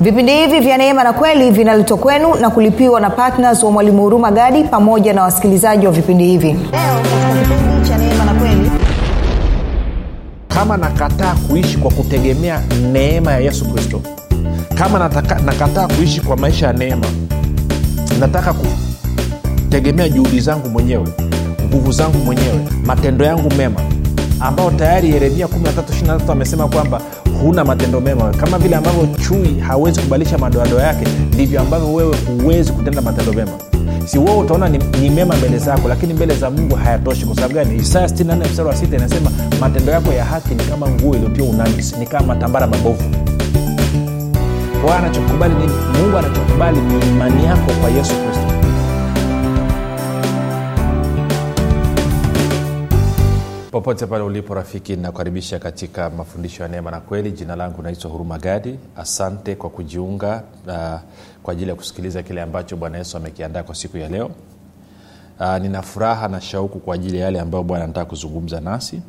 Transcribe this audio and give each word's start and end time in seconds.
vipindi 0.00 0.32
hivi 0.32 0.60
vya 0.60 0.76
neema 0.78 1.04
na 1.04 1.12
kweli 1.12 1.50
vinaletwa 1.50 1.96
kwenu 1.98 2.34
na 2.34 2.50
kulipiwa 2.50 3.00
na 3.00 3.10
ptns 3.10 3.62
wa 3.62 3.70
mwalimu 3.70 4.02
huruma 4.02 4.30
gadi 4.30 4.64
pamoja 4.64 5.12
na 5.12 5.22
wasikilizaji 5.22 5.86
wa 5.86 5.92
vipindi 5.92 6.24
hivi. 6.26 6.56
Kama 10.48 10.76
nakataa 10.76 11.34
kuishi 11.34 11.78
kwa 11.78 11.90
kutegemea 11.90 12.60
neema 12.92 13.32
ya 13.32 13.38
yesu 13.38 13.72
kristo 13.72 14.00
kama 14.74 14.98
nataka, 14.98 15.38
nakataa 15.38 15.86
kuishi 15.88 16.20
kwa 16.20 16.36
maisha 16.36 16.66
ya 16.66 16.72
neema 16.72 17.06
nataka 18.20 18.54
kutegemea 18.54 20.08
juhudi 20.08 20.40
zangu 20.40 20.68
mwenyewe 20.68 21.08
nguvu 21.66 21.92
zangu 21.92 22.18
mwenyewe 22.18 22.60
matendo 22.84 23.24
yangu 23.24 23.50
mema 23.54 23.80
ambao 24.40 24.70
tayari 24.70 25.10
yeremia 25.10 25.46
13 25.46 26.32
amesema 26.32 26.68
kwamba 26.68 27.00
huna 27.42 27.64
matendo 27.64 28.00
mema. 28.00 28.30
Kama 28.30 28.58
vile 28.58 28.76
ambavyo 28.76 29.06
chui 29.28 29.60
hawezi 29.60 30.00
kubadilisha 30.00 30.38
madoadoa 30.38 30.82
yake 30.82 31.04
ndivyo 31.32 31.60
ambavyo 31.60 31.94
wewe 31.94 32.16
huwezi 32.42 32.72
kutenda 32.72 33.02
matendo 33.02 33.32
mema. 33.32 33.50
Si 34.06 34.18
wewe 34.18 34.36
utaona 34.38 34.68
ni, 34.68 34.78
ni 35.00 35.10
mema 35.10 35.36
mbele 35.36 35.58
zako 35.58 35.88
lakini 35.88 36.14
mbele 36.14 36.34
za 36.34 36.50
mungu 36.50 36.74
hayatoshi. 36.76 37.26
Kwa 37.26 37.34
sababu 37.34 37.54
gani? 37.54 37.76
Isaya 37.76 38.06
64 38.06 38.48
mstari 38.50 38.68
wa 38.68 38.76
sita 38.76 38.96
inasema 38.96 39.30
matendo 39.60 39.92
yako 39.92 40.12
ya 40.12 40.24
haki 40.24 40.54
ni 40.54 40.64
kama 40.64 40.88
nguo 40.88 41.14
iliyopia 41.14 41.44
unanisi 41.44 41.96
ni 41.96 42.06
kama 42.06 42.26
matambara 42.26 42.66
mabovu. 42.66 43.02
Kwa 44.84 44.96
anachokubali 44.98 45.54
nini 45.54 45.72
mungu 46.02 46.18
anachokubali 46.18 46.80
ni 46.80 47.08
imani 47.08 47.44
yako 47.44 47.72
kwa 47.80 47.90
yesu 47.90 48.14
kristo 48.14 48.47
popote 53.70 54.06
pale 54.06 54.24
ulipo 54.24 54.54
rafiki 54.54 54.96
ninakukaribisha 54.96 55.58
katika 55.58 56.10
mafundisho 56.10 56.62
ya 56.62 56.68
neema 56.68 56.90
na 56.90 57.00
kweli. 57.00 57.32
Jina 57.32 57.56
langu 57.56 57.82
naitwa 57.82 58.10
huruma 58.10 58.38
gadi. 58.38 58.78
Asante 58.96 59.54
kwa 59.54 59.70
kujiunga 59.70 60.42
uh, 60.66 60.72
kwa 61.42 61.52
ajili 61.52 61.70
ya 61.70 61.76
kusikiliza 61.76 62.22
kile 62.22 62.42
ambacho 62.42 62.76
bwana 62.76 62.98
yesu 62.98 63.16
amekiandaa 63.16 63.62
kwa 63.62 63.74
siku 63.74 63.96
ya 63.98 64.08
leo. 64.08 64.30
Uh, 65.40 65.56
nina 65.58 65.82
furaha 65.82 66.28
na 66.28 66.40
shauku 66.40 66.78
kwa 66.78 66.94
ajili 66.94 67.18
ya 67.18 67.24
yale 67.24 67.40
ambayo 67.40 67.64
bwana 67.64 67.84
anataka 67.84 68.06
kuzungumza 68.06 68.60
nasi 68.60 69.00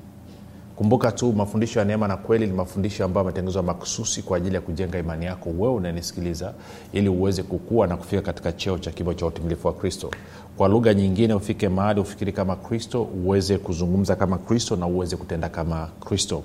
kumbuka 0.79 1.11
tu 1.11 1.33
mafundisho 1.33 1.79
ya 1.79 1.85
neema 1.85 2.07
na 2.07 2.17
kweli 2.17 2.47
ni 2.47 2.53
mafundisho 2.53 3.05
ambayo 3.05 3.23
ametengenezwa 3.23 3.63
makususi 3.63 4.21
kwa 4.21 4.37
ajili 4.37 4.55
ya 4.55 4.61
kujenga 4.61 4.99
imani 4.99 5.25
yako 5.25 5.49
wewe 5.49 5.73
unanisikiliza 5.73 6.53
ili 6.93 7.09
uweze 7.09 7.43
kukua 7.43 7.87
na 7.87 7.97
kufika 7.97 8.21
katika 8.21 8.51
cheo 8.51 8.77
cha 8.77 8.91
kimo 8.91 9.13
cha 9.13 9.25
utimilifu 9.25 9.67
wa 9.67 9.73
kristo. 9.73 10.11
Kwa 10.57 10.67
lugha 10.67 10.93
nyingine 10.93 11.33
ufike 11.33 11.69
mahali 11.69 11.99
ufikiri 11.99 12.31
kama 12.33 12.55
kristo 12.55 13.03
uweze 13.03 13.57
kuzungumza 13.57 14.15
kama 14.15 14.37
kristo 14.37 14.75
na 14.75 14.87
uweze 14.87 15.17
kutenda 15.17 15.49
kama 15.49 15.89
kristo. 16.05 16.43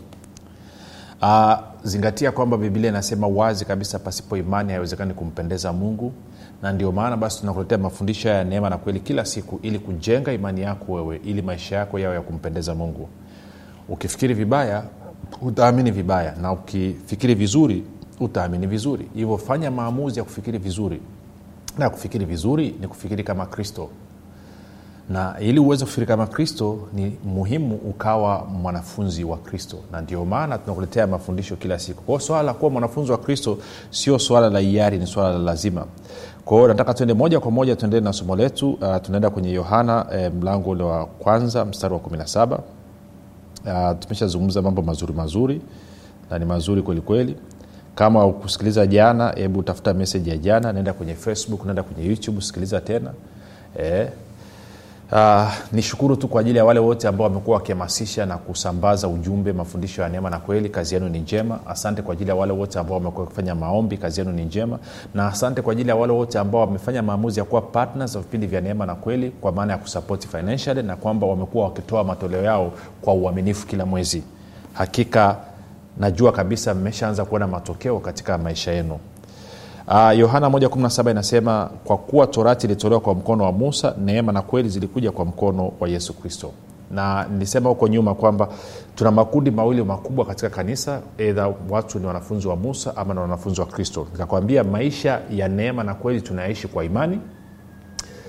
Uh, 1.22 1.54
zingatia 1.82 2.32
kwamba 2.32 2.56
biblia 2.56 2.90
inasema 2.90 3.26
wazi 3.26 3.64
kabisa 3.64 3.98
pasipo 3.98 4.36
imani 4.36 4.70
haiwezekani 4.70 5.14
kumpendeza 5.14 5.72
mungu 5.72 6.12
na 6.62 6.72
ndio 6.72 6.92
maana 6.92 7.16
basi 7.16 7.40
tunakuletea 7.40 7.78
mafundisho 7.78 8.28
ya 8.28 8.44
neema 8.44 8.70
na 8.70 8.78
kweli 8.78 9.00
kila 9.00 9.24
siku 9.24 9.60
ili 9.62 9.78
kujenga 9.78 10.32
imani 10.32 10.60
yako 10.60 10.92
wewe 10.92 11.20
ili 11.24 11.42
maisha 11.42 11.76
yako 11.76 11.98
yawe 11.98 12.14
ya 12.14 12.20
kumpendeza 12.20 12.74
mungu 12.74 13.08
ukifikiri 13.88 14.34
vibaya 14.34 14.82
utaamini 15.42 15.90
vibaya. 15.90 16.34
Na 16.42 16.52
ukifikiri 16.52 17.34
vizuri 17.34 17.84
utaamini 18.20 18.66
vizuri. 18.66 19.08
Hivyo 19.14 19.38
fanya 19.38 19.70
maamuzi 19.70 20.18
ya 20.18 20.24
kufikiri 20.24 20.58
vizuri. 20.58 21.00
Na 21.78 21.90
kufikiri 21.90 22.24
vizuri 22.24 22.74
ni 22.80 22.88
kufikiri 22.88 23.24
kama 23.24 23.46
kristo. 23.46 23.88
Na 25.10 25.36
ili 25.40 25.58
uweze 25.60 25.84
kufikiri 25.84 26.06
kama 26.06 26.26
kristo 26.26 26.78
ni 26.92 27.16
muhimu 27.24 27.74
ukawa 27.76 28.44
mwanafunzi 28.44 29.24
wa 29.24 29.36
kristo. 29.36 29.76
Na 29.92 30.00
ndio 30.00 30.24
maana 30.24 30.58
tunakuletea 30.58 31.06
mafundisho 31.06 31.56
kila 31.56 31.78
siku. 31.78 32.02
Kwao 32.02 32.20
swala 32.20 32.42
la 32.42 32.54
kuwa 32.54 32.70
mwanafunzi 32.70 33.12
wa 33.12 33.18
kristo 33.18 33.58
sio 33.90 34.18
swala 34.18 34.50
la 34.50 34.58
hiari 34.58 34.98
ni 34.98 35.06
swala 35.06 35.32
la 35.32 35.38
lazima. 35.38 35.84
Kwao 36.44 36.68
nataka 36.68 36.94
tuende 36.94 37.14
moja 37.14 37.40
kwa 37.40 37.50
moja 37.50 37.76
tuendele 37.76 38.04
na 38.04 38.12
somo 38.12 38.36
letu. 38.36 38.70
Uh, 38.72 38.96
tunaenda 39.02 39.30
kwenye 39.30 39.52
yohana 39.52 40.06
eh, 40.12 40.32
mlango 40.40 40.70
ule 40.70 40.82
wa 40.84 41.06
kwanza 41.06 41.64
mstari 41.64 41.94
wa 41.94 42.00
17 42.00 42.58
uh, 43.66 43.98
tumeshazungumza 43.98 44.62
mambo 44.62 44.82
mazuri 44.82 45.12
mazuri 45.12 45.60
na 46.30 46.38
ni 46.38 46.44
mazuri 46.44 46.82
kwelikweli 46.82 47.36
kama 47.94 48.26
ukusikiliza 48.26 48.86
jana 48.86 49.30
hebu 49.36 49.62
tafuta 49.62 49.94
meseji 49.94 50.30
ya 50.30 50.36
jana 50.38 50.72
naenda 50.72 50.92
kwenye 50.92 51.14
facebook 51.14 51.64
naenda 51.64 51.82
kwenye 51.82 52.08
youtube 52.08 52.40
sikiliza 52.40 52.80
tena. 52.80 53.10
E, 53.82 54.08
uh, 55.14 55.52
nishukuru 55.72 56.16
tu 56.16 56.28
kwa 56.28 56.40
ajili 56.40 56.58
ya 56.58 56.64
wale 56.64 56.80
wote 56.80 57.08
ambao 57.08 57.24
wamekuwa 57.26 57.56
wakihamasisha 57.56 58.26
na 58.26 58.38
kusambaza 58.38 59.08
ujumbe 59.08 59.52
mafundisho 59.52 60.02
ya 60.02 60.08
neema 60.08 60.30
na 60.30 60.38
kweli. 60.38 60.68
Kazi 60.68 60.94
yenu 60.94 61.08
ni 61.08 61.18
njema. 61.18 61.58
Asante 61.66 62.02
kwa 62.02 62.12
ajili 62.12 62.30
ya 62.30 62.36
wale 62.36 62.52
wote 62.52 62.78
ambao 62.78 62.94
wamekuwa 62.96 63.24
wakifanya 63.24 63.54
maombi. 63.54 63.96
Kazi 63.96 64.20
yenu 64.20 64.32
ni 64.32 64.44
njema. 64.44 64.78
Na 65.14 65.26
asante 65.28 65.62
kwa 65.62 65.72
ajili 65.72 65.88
ya 65.88 65.96
wale 65.96 66.12
wote 66.12 66.38
ambao 66.38 66.60
wamefanya 66.60 67.02
maamuzi 67.02 67.40
ya 67.40 67.44
kuwa 67.44 67.62
partners 67.62 68.14
wa 68.14 68.22
vipindi 68.22 68.46
vya 68.46 68.60
neema 68.60 68.86
na 68.86 68.94
kweli 68.94 69.30
kwa 69.30 69.52
maana 69.52 69.72
ya 69.72 69.78
kusapoti 69.78 70.28
financially 70.28 70.82
na 70.82 70.96
kwamba 70.96 71.26
wamekuwa 71.26 71.64
wakitoa 71.64 72.04
matoleo 72.04 72.42
yao 72.42 72.72
kwa 73.02 73.14
uaminifu 73.14 73.66
kila 73.66 73.86
mwezi. 73.86 74.22
Hakika 74.72 75.36
najua 75.98 76.32
kabisa 76.32 76.74
mmeshaanza 76.74 77.24
kuona 77.24 77.46
matokeo 77.46 77.98
katika 78.00 78.38
maisha 78.38 78.72
yenu 78.72 78.98
uh, 79.88 80.18
yohana 80.18 80.48
117 80.48 81.10
inasema 81.10 81.70
kwa 81.84 81.96
kuwa 81.96 82.26
torati 82.26 82.66
ilitolewa 82.66 83.00
kwa 83.00 83.14
mkono 83.14 83.44
wa 83.44 83.52
musa 83.52 83.94
neema 84.04 84.32
na 84.32 84.42
kweli 84.42 84.68
zilikuja 84.68 85.12
kwa 85.12 85.24
mkono 85.24 85.72
wa 85.80 85.88
yesu 85.88 86.14
kristo. 86.14 86.50
Na 86.90 87.26
nilisema 87.32 87.68
huko 87.68 87.88
nyuma 87.88 88.14
kwamba 88.14 88.48
tuna 88.94 89.10
makundi 89.10 89.50
mawili 89.50 89.84
makubwa 89.84 90.24
katika 90.24 90.50
kanisa 90.50 91.00
edha 91.18 91.52
watu 91.70 91.98
ni 91.98 92.06
wanafunzi 92.06 92.48
wa 92.48 92.56
musa 92.56 92.96
ama 92.96 93.14
ni 93.14 93.20
wanafunzi 93.20 93.60
wa 93.60 93.66
kristo. 93.66 94.06
Nikakwambia 94.12 94.64
maisha 94.64 95.20
ya 95.30 95.48
neema 95.48 95.84
na 95.84 95.94
kweli 95.94 96.20
tunayaishi 96.20 96.68
kwa 96.68 96.84
imani 96.84 97.20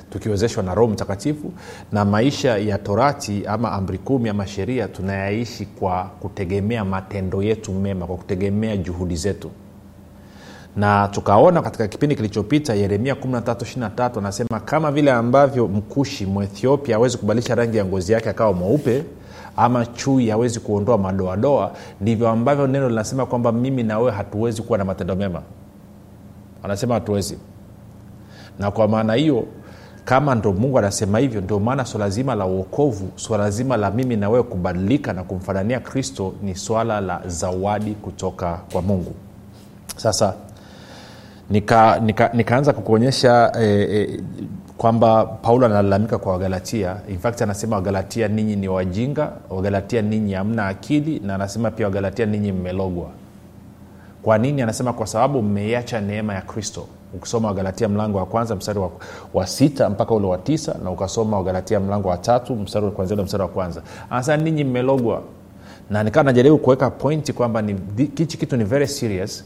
tukiwezeshwa 0.10 0.64
na 0.64 0.76
roho 0.76 0.92
mtakatifu 0.94 1.52
na 1.92 2.06
maisha 2.06 2.58
ya 2.58 2.78
torati 2.78 3.44
ama 3.48 3.72
amri 3.72 3.98
kumi 3.98 4.30
ama 4.30 4.48
sheria 4.48 4.88
tunayaishi 4.88 5.66
kwa 5.66 6.04
kutegemea 6.04 6.86
matendo 6.86 7.44
yetu 7.44 7.72
mema 7.74 8.08
kwa 8.08 8.18
kutegemea 8.18 8.78
juhudi 8.78 9.16
zetu 9.16 9.52
na 10.76 11.08
tukaona 11.08 11.62
katika 11.62 11.88
kipindi 11.88 12.16
kilichopita 12.16 12.74
yeremia 12.74 13.14
1323 13.14 14.18
anasema 14.18 14.60
kama 14.60 14.92
vile 14.92 15.12
ambavyo 15.12 15.68
mkushi 15.68 16.26
mwethiopia 16.26 16.96
awezi 16.96 17.18
kubadilisha 17.18 17.56
rangi 17.56 17.78
ya 17.78 17.86
ngozi 17.86 18.12
yake 18.14 18.30
akawa 18.30 18.54
mweupe 18.54 19.04
ama 19.58 19.86
chui 19.86 20.30
hawezi 20.30 20.60
kuondoa 20.60 20.98
madoadoa 20.98 21.72
ndivyo 22.02 22.30
ambavyo 22.30 22.68
neno 22.68 22.90
linasema 22.90 23.26
kwamba 23.26 23.52
mimi 23.52 23.84
na 23.84 24.00
wewe 24.00 24.12
hatuwezi 24.12 24.62
kuwa 24.62 24.78
na 24.78 24.86
matendo 24.86 25.16
mema. 25.16 25.42
Anasema 26.64 26.94
hatuwezi. 26.94 27.38
Na 28.60 28.72
kwa 28.72 28.88
maana 28.88 29.14
hiyo 29.14 29.44
kama 30.06 30.36
ndo 30.36 30.54
mungu 30.54 30.80
anasema 30.80 31.20
hivyo 31.20 31.42
ndio 31.42 31.60
maana 31.60 31.86
swala 31.86 32.10
zima 32.10 32.36
la 32.36 32.46
uokovu 32.46 33.10
swala 33.16 33.52
zima 33.52 33.78
la 33.78 33.92
mimi 33.92 34.16
na 34.16 34.30
wewe 34.30 34.44
kubadilika 34.44 35.14
na 35.14 35.24
kumfanania 35.24 35.80
kristo 35.80 36.34
ni 36.44 36.56
swala 36.56 37.02
la 37.02 37.22
zawadi 37.28 37.92
kutoka 37.92 38.60
kwa 38.72 38.82
mungu. 38.82 39.14
Sasa 39.98 40.34
nika, 41.50 42.00
nika, 42.00 42.30
nikaanza 42.34 42.74
kukuonyesha 42.74 43.52
eh, 43.62 43.90
eh, 43.92 44.20
kwamba 44.78 45.26
paulo 45.26 45.66
analalamika 45.66 46.18
kwa 46.18 46.32
wagalatia. 46.32 46.96
Infact 47.10 47.42
anasema 47.42 47.76
wagalatia 47.76 48.28
ninyi 48.28 48.56
ni 48.56 48.68
wajinga 48.68 49.32
wagalatia 49.50 50.02
ninyi 50.02 50.34
hamna 50.34 50.68
akili 50.68 51.20
na 51.20 51.36
anasema 51.36 51.72
pia 51.72 51.86
wagalatia 51.86 52.26
ninyi 52.26 52.52
mmelogwa. 52.52 53.08
Kwa 54.24 54.38
nini? 54.38 54.62
Anasema 54.62 54.94
kwa 54.94 55.08
sababu 55.08 55.42
mmeiacha 55.42 56.02
neema 56.02 56.34
ya 56.34 56.42
kristo. 56.42 56.88
Ukisoma 57.14 57.48
wagalatia 57.48 57.90
mlango 57.90 58.18
wa 58.18 58.26
kwanza 58.26 58.56
mstari 58.56 58.80
wa, 58.80 58.90
wa 59.34 59.48
sita 59.48 59.90
mpaka 59.90 60.14
ule 60.16 60.28
wa 60.28 60.38
tisa 60.38 60.76
na 60.84 60.92
ukasoma 60.92 61.38
wagalatia 61.38 61.80
mlango 61.80 62.10
wa 62.10 62.18
tatu 62.18 62.56
mstari 62.56 62.92
kwanzia 62.92 63.14
ule 63.16 63.24
mstari 63.24 63.44
wa 63.44 63.50
kwanza. 63.50 63.82
Anasema 64.10 64.38
ninyi 64.44 64.64
mmelogwa. 64.64 65.22
Na 65.90 66.04
nikawa 66.04 66.24
najaribu 66.24 66.58
kuweka 66.58 66.90
pointi 66.90 67.34
kwamba 67.34 67.64
hichi 68.18 68.38
kitu 68.38 68.58
ni 68.58 68.64
very 68.64 68.88
serious 68.88 69.44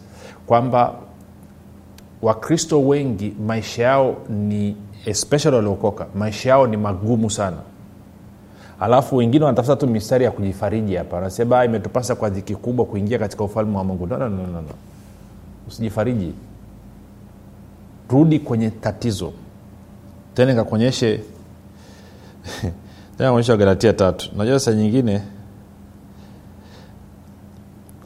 kwamba 0.48 0.94
wakristo 2.22 2.82
wengi 2.88 3.34
maisha 3.48 3.84
yao 3.84 4.18
ni 4.30 4.76
especially 5.06 5.56
waliokoka 5.56 6.08
maisha 6.16 6.50
yao 6.50 6.68
ni 6.68 6.78
magumu 6.78 7.30
sana. 7.30 7.58
Alafu 8.80 9.16
wengine 9.16 9.46
wanatafuta 9.46 9.76
tu 9.76 9.88
mistari 9.88 10.26
ya 10.26 10.32
kujifariji 10.32 10.96
hapa. 10.96 11.16
Wanasema 11.16 11.66
imetupasa 11.66 12.16
kwa 12.16 12.30
dhiki 12.30 12.56
kubwa 12.56 12.86
kuingia 12.86 13.20
katika 13.20 13.44
ufalme 13.44 13.78
wa 13.78 13.84
mungu. 13.84 14.08
No, 14.08 14.18
no, 14.18 14.30
no, 14.30 14.48
no. 14.48 14.64
usijifariji. 15.68 16.34
Rudi 18.10 18.40
kwenye 18.40 18.70
tatizo. 18.70 19.34
Tena 20.34 20.52
nikakuonyeshe 20.52 21.18
tena 23.18 23.30
kuonyesha 23.30 23.52
wagalatia 23.54 23.94
tatu. 23.94 24.30
Najua 24.38 24.60
saa 24.60 24.72
nyingine 24.72 25.22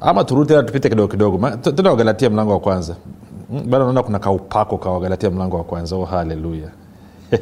ama 0.01 0.23
turudi 0.23 0.47
tena 0.47 0.63
tupite 0.63 0.89
kidogo 0.89 1.07
kidogo. 1.07 1.49
Tena 1.57 1.89
wagalatia 1.89 2.29
mlango 2.29 2.51
wa 2.51 2.59
kwanza 2.59 2.95
bado 3.49 3.83
naona 3.83 4.03
kuna 4.03 4.19
kaupako 4.19 4.77
ka 4.77 4.89
wagalatia 4.89 5.29
mlango 5.29 5.57
wa 5.57 5.63
kwanza. 5.63 5.95
Oh 5.95 6.05
haleluya. 6.05 6.69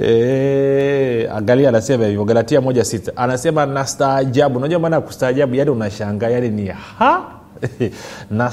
E, 0.00 1.28
angalia 1.34 1.68
anasema 1.68 2.06
hivyo 2.06 2.24
galatia 2.24 2.60
moja 2.60 2.84
sita. 2.84 3.12
Anasema 3.16 3.66
nastaajabu. 3.66 4.58
Unajua 4.58 4.78
maana 4.78 4.96
ya 4.96 5.02
kustaajabu 5.02 5.54
yani 5.54 5.70
unashangaa 5.70 6.28
yani 6.28 6.48
ni 6.48 6.66
ha? 6.66 7.22
Na 8.30 8.52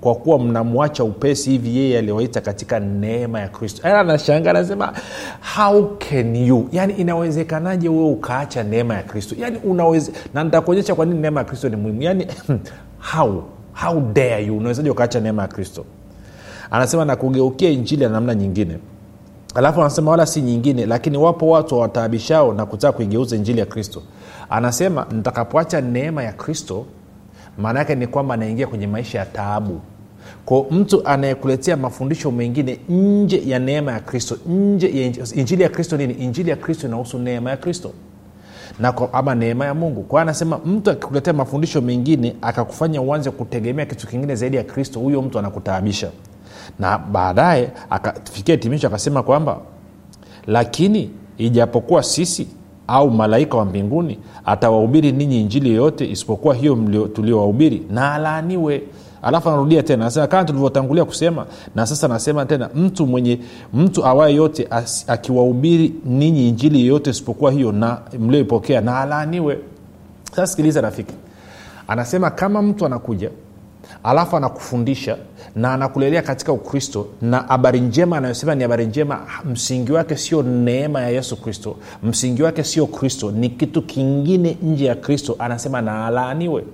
kwa 0.00 0.14
kuwa 0.14 0.38
mnamwacha 0.38 1.04
upesi 1.04 1.50
hivi 1.50 1.76
yeye 1.76 1.98
aliyowaita 1.98 2.40
katika 2.40 2.80
neema 2.80 3.40
ya 3.40 3.48
kristo. 3.48 3.88
Yani 3.88 4.00
anashanga 4.00 4.50
anasema 4.50 4.92
how 5.56 5.96
can 6.10 6.36
you? 6.36 6.68
Yani 6.72 6.92
inawezekanaje 6.92 7.88
wewe 7.88 8.10
ukaacha 8.10 8.62
neema 8.62 8.94
ya 8.94 9.02
kristo? 9.02 9.34
Yani 9.38 9.58
unaweze 9.64 10.12
na 10.34 10.44
nitakuonyesha 10.44 10.94
kwa 10.94 11.06
nini 11.06 11.20
neema 11.20 11.40
ya 11.40 11.44
kristo 11.44 11.68
ni 11.68 11.76
muhimu. 11.76 12.02
Yani 12.02 12.26
how 13.12 13.42
how 13.82 14.00
dare 14.00 14.44
you? 14.46 14.56
Unawezaji 14.56 14.90
ukaacha 14.90 15.20
neema 15.20 15.42
ya 15.42 15.48
kristo? 15.48 15.84
Anasema 16.70 17.04
na 17.04 17.16
kugeukia 17.16 17.70
injili 17.70 18.02
ya 18.02 18.08
namna 18.08 18.34
nyingine. 18.34 18.78
Alafu 19.54 19.80
anasema 19.80 20.10
wala 20.10 20.26
si 20.26 20.40
nyingine 20.42 20.86
lakini 20.86 21.16
wapo 21.18 21.48
watu 21.48 21.74
wawataabishao 21.74 22.54
na 22.54 22.66
kutaka 22.66 22.92
kuigeuza 22.92 23.36
injili 23.36 23.60
ya 23.60 23.66
kristo. 23.66 24.02
Anasema 24.50 25.06
nitakapoacha 25.12 25.80
neema 25.80 26.22
ya 26.22 26.32
kristo 26.32 26.86
maana 27.58 27.78
yake 27.78 27.94
ni 27.94 28.06
kwamba 28.06 28.34
anaingia 28.34 28.66
kwenye 28.66 28.86
maisha 28.86 29.18
ya 29.18 29.26
taabu. 29.26 29.80
Ko 30.44 30.66
mtu 30.70 31.06
anayekuletea 31.06 31.76
mafundisho 31.76 32.30
mengine 32.30 32.80
nje 32.88 33.42
ya 33.46 33.58
neema 33.58 33.92
ya 33.92 34.00
kristo 34.00 34.36
nje 34.46 34.86
ya 35.02 35.12
injili 35.34 35.62
ya 35.62 35.68
kristo 35.68 35.96
nini? 35.96 36.14
Injili 36.14 36.50
ya 36.50 36.56
kristo 36.56 36.86
inahusu 36.86 37.18
neema 37.18 37.50
ya 37.50 37.56
kristo 37.56 37.92
na 38.78 38.92
kwa, 38.92 39.12
ama 39.12 39.34
neema 39.34 39.64
ya 39.64 39.74
mungu. 39.74 40.02
Kwa 40.02 40.22
anasema 40.22 40.58
mtu 40.58 40.90
akikuletea 40.90 41.32
mafundisho 41.32 41.80
mengine 41.80 42.36
akakufanya 42.42 43.02
uanze 43.02 43.30
kutegemea 43.30 43.86
kitu 43.86 44.06
kingine 44.06 44.34
zaidi 44.34 44.56
ya 44.56 44.64
kristo 44.64 45.00
huyo 45.00 45.22
mtu 45.22 45.38
anakutaabisha. 45.38 46.10
Na 46.78 46.98
baadaye 46.98 47.70
akafikia 47.90 48.54
hitimisho 48.54 48.86
akasema 48.86 49.22
kwamba 49.22 49.58
lakini 50.46 51.10
ijapokuwa 51.38 52.02
sisi 52.02 52.48
au 52.86 53.10
malaika 53.10 53.56
wa 53.56 53.64
mbinguni 53.64 54.18
atawahubiri 54.44 55.12
ninyi 55.12 55.40
injili 55.40 55.68
yoyote 55.70 56.10
isipokuwa 56.10 56.54
hiyo 56.54 56.76
tuliowahubiri 57.14 57.82
na 57.90 58.14
alaaniwe 58.14 58.82
alafu 59.22 59.48
anarudia 59.48 59.82
tena 59.82 60.02
anasema 60.04 60.26
kama 60.26 60.44
tulivyotangulia 60.44 61.04
kusema 61.04 61.46
na 61.74 61.86
sasa 61.86 62.08
nasema 62.08 62.46
tena 62.46 62.68
mtu 62.74 63.06
mwenye 63.06 63.40
mtu 63.74 64.06
awaye 64.06 64.34
yote 64.34 64.68
akiwahubiri 65.06 65.94
ninyi 66.04 66.48
injili 66.48 66.80
yoyote 66.80 67.10
isipokuwa 67.10 67.52
hiyo 67.52 67.72
na 67.72 67.98
mlioipokea 68.18 68.80
na 68.80 69.00
alaaniwe. 69.00 69.58
Sasa 70.30 70.46
sikiliza 70.46 70.80
rafiki 70.80 71.14
anasema 71.88 72.30
kama 72.30 72.62
mtu 72.62 72.86
anakuja 72.86 73.30
alafu 74.04 74.36
anakufundisha 74.36 75.16
na 75.56 75.74
anakulelea 75.74 76.22
katika 76.22 76.52
ukristo 76.52 77.06
na 77.22 77.38
habari 77.38 77.80
njema 77.80 78.16
anayosema 78.16 78.54
ni 78.54 78.62
habari 78.62 78.86
njema 78.86 79.20
msingi 79.44 79.92
wake 79.92 80.16
sio 80.16 80.42
neema 80.42 81.00
ya 81.00 81.08
yesu 81.10 81.36
kristo 81.36 81.76
msingi 82.02 82.42
wake 82.42 82.64
sio 82.64 82.86
kristo 82.86 83.30
ni 83.30 83.48
kitu 83.48 83.82
kingine 83.82 84.56
nje 84.62 84.84
ya 84.84 84.94
kristo 84.94 85.36
anasema 85.38 85.80
na 85.82 86.06
alaaniwe 86.06 86.64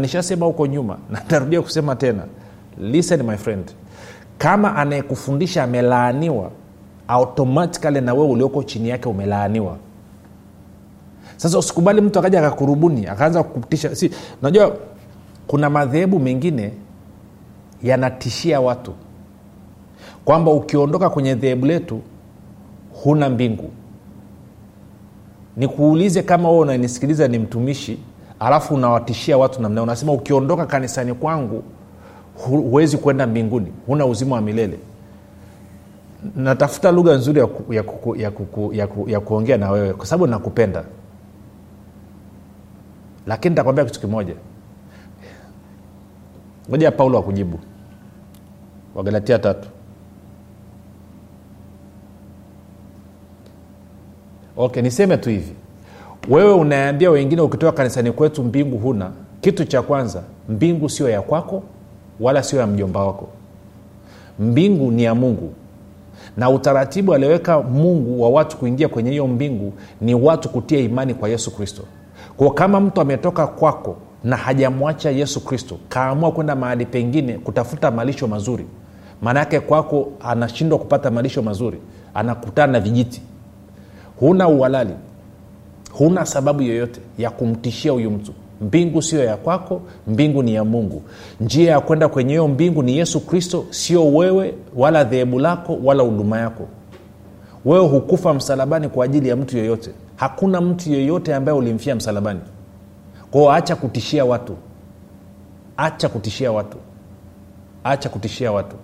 nishasema 0.00 0.46
huko 0.46 0.66
nyuma 0.66 0.98
na 1.10 1.20
tarudia 1.20 1.62
kusema 1.62 1.96
tena. 1.96 2.22
Listen 2.78 3.22
my 3.22 3.36
friend. 3.36 3.64
Kama 4.38 4.76
anayekufundisha 4.76 5.62
amelaaniwa 5.64 6.50
automatikali 7.08 8.00
na 8.00 8.14
wewe 8.14 8.26
ulioko 8.26 8.62
chini 8.62 8.88
yake 8.88 9.08
umelaaniwa. 9.08 9.76
Sasa 11.36 11.58
usikubali 11.58 12.00
mtu 12.00 12.18
akaja 12.18 12.38
akakurubuni 12.46 13.06
akaanza 13.06 13.42
kukutisha. 13.42 13.94
Si 13.96 14.10
unajua 14.42 14.76
kuna 15.46 15.70
madhehebu 15.70 16.18
mengine 16.18 16.72
yanatishia 17.82 18.60
watu 18.60 18.92
kwamba 20.24 20.50
ukiondoka 20.52 21.10
kwenye 21.10 21.34
dhehebu 21.34 21.66
letu 21.66 22.00
huna 23.04 23.30
mbingu. 23.30 23.70
Nikuulize 25.56 26.22
kama 26.22 26.48
wewe 26.50 26.60
unanisikiliza 26.60 27.28
ni 27.28 27.38
mtumishi 27.38 27.98
alafu 28.40 28.74
unawatishia 28.74 29.38
watu 29.38 29.62
namna 29.62 29.82
unasema 29.82 30.12
ukiondoka 30.12 30.66
kanisani 30.66 31.14
kwangu 31.14 31.62
huwezi 32.46 32.98
kwenda 32.98 33.26
mbinguni. 33.26 33.72
Huna 33.86 34.06
uzima 34.06 34.34
wa 34.34 34.40
milele. 34.40 34.78
Natafuta 36.36 36.90
lugha 36.92 37.14
nzuri 37.14 37.40
ya, 37.40 37.46
ku, 37.46 37.72
ya, 37.74 37.82
ku, 37.82 38.16
ya, 38.16 38.30
ku, 38.30 38.72
ya, 38.74 38.86
ku, 38.86 39.08
ya 39.08 39.20
kuongea 39.20 39.56
na 39.56 39.70
wewe 39.70 39.92
kwa 39.92 40.06
sababu 40.06 40.26
nakupenda. 40.26 40.84
Lakini 43.26 43.50
nitakwambia 43.50 43.84
kitu 43.84 44.00
kimoja. 44.00 44.34
Ngoja 46.70 46.90
paulo 46.90 47.18
akujibu. 47.18 47.58
Wagalatia 48.94 49.38
tatu. 49.38 49.68
Okay 54.56 54.82
niseme 54.82 55.16
tu 55.16 55.30
hivi 55.30 55.52
wewe 56.28 56.52
unaambia 56.52 57.10
wengine 57.10 57.42
ukitoka 57.42 57.72
kanisani 57.72 58.12
kwetu 58.12 58.42
mbingu 58.42 58.78
huna 58.78 59.10
kitu 59.40 59.64
cha 59.64 59.82
kwanza 59.82 60.22
mbingu 60.48 60.88
sio 60.88 61.08
ya 61.08 61.22
kwako 61.22 61.62
wala 62.20 62.42
sio 62.42 62.60
ya 62.60 62.66
mjomba 62.66 63.04
wako. 63.06 63.28
Mbingu 64.38 64.90
ni 64.90 65.02
ya 65.04 65.14
mungu. 65.14 65.52
Na 66.36 66.50
utaratibu 66.50 67.14
alioweka 67.14 67.60
mungu 67.62 68.22
wa 68.22 68.28
watu 68.30 68.56
kuingia 68.56 68.88
kwenye 68.88 69.10
hiyo 69.10 69.26
mbingu 69.26 69.72
ni 70.00 70.14
watu 70.14 70.48
kutia 70.48 70.78
imani 70.78 71.14
kwa 71.14 71.28
yesu 71.28 71.56
kristo. 71.56 71.82
Kwa 72.36 72.54
kama 72.54 72.80
mtu 72.80 73.00
ametoka 73.00 73.46
kwako 73.46 73.96
na 74.24 74.36
hajamwacha 74.36 75.10
yesu 75.10 75.44
kristo 75.44 75.76
kaamua 75.88 76.32
kwenda 76.32 76.56
mahali 76.56 76.86
pengine 76.86 77.32
kutafuta 77.38 77.90
malisho 77.90 78.28
mazuri. 78.28 78.66
Maana 79.22 79.40
yake 79.40 79.60
kwako 79.60 80.08
anashindwa 80.20 80.78
kupata 80.78 81.10
malisho 81.10 81.42
mazuri 81.42 81.78
anakutana 82.14 82.72
na 82.72 82.80
vijiti. 82.80 83.22
Huna 84.20 84.48
uhalali 84.48 84.92
huna 86.04 86.26
sababu 86.26 86.62
yoyote 86.62 87.00
ya 87.18 87.30
kumtishia 87.30 87.92
huyu 87.92 88.10
mtu. 88.10 88.32
Mbingu 88.60 89.02
sio 89.02 89.24
ya 89.24 89.36
kwako 89.36 89.80
mbingu 90.06 90.42
ni 90.42 90.54
ya 90.54 90.64
mungu. 90.64 91.02
Njia 91.40 91.70
ya 91.70 91.80
kwenda 91.80 92.08
kwenye 92.08 92.30
hiyo 92.30 92.48
mbingu 92.48 92.82
ni 92.82 92.98
yesu 92.98 93.20
kristo 93.20 93.64
sio 93.70 94.14
wewe 94.14 94.54
wala 94.76 95.04
dhehebu 95.04 95.38
lako 95.38 95.78
wala 95.84 96.02
huduma 96.02 96.38
yako. 96.38 96.68
Wewe 97.64 97.86
hukufa 97.88 98.34
msalabani 98.34 98.88
kwa 98.88 99.04
ajili 99.04 99.28
ya 99.28 99.36
mtu 99.36 99.58
yoyote. 99.58 99.90
Hakuna 100.16 100.60
mtu 100.60 100.92
yoyote 100.92 101.34
ambaye 101.34 101.58
ulimfia 101.58 101.94
msalabani. 101.94 102.40
Kwao 103.30 103.52
acha 103.52 103.76
kutishia 103.76 104.24
watu. 104.24 104.56
Acha 105.76 106.08
kutishia 106.08 106.52
watu. 106.52 106.78
Acha 107.84 108.08
kutishia 108.08 108.52
watu 108.52 108.76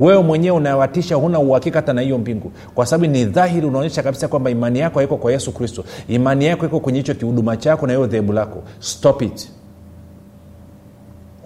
wewe 0.00 0.22
mwenyewe 0.22 0.56
unawatisha 0.56 1.14
huna 1.14 1.38
uhakika 1.38 1.78
hata 1.78 1.92
na 1.92 2.00
hiyo 2.00 2.18
mbingu. 2.18 2.52
Kwa 2.74 2.86
sababu 2.86 3.12
ni 3.12 3.24
dhahiri 3.24 3.66
unaonyesha 3.66 4.02
kabisa 4.02 4.28
kwamba 4.28 4.50
imani 4.50 4.78
yako 4.78 4.98
haiko 4.98 5.16
kwa 5.16 5.32
yesu 5.32 5.52
kristo. 5.52 5.84
Imani 6.08 6.44
yako 6.46 6.66
iko 6.66 6.80
kwenye 6.80 6.98
hicho 6.98 7.14
kihuduma 7.14 7.56
chako 7.56 7.86
na 7.86 7.92
hiyo 7.92 8.06
dhehebu 8.06 8.32
lako. 8.32 8.62
Stop 8.78 9.22
it. 9.22 9.48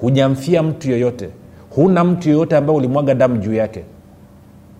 Hujamfia 0.00 0.62
mtu 0.62 0.90
yoyote. 0.90 1.30
Huna 1.70 2.04
mtu 2.04 2.28
yoyote 2.28 2.56
ambaye 2.56 2.78
ulimwaga 2.78 3.14
damu 3.14 3.36
juu 3.36 3.54
yake. 3.54 3.84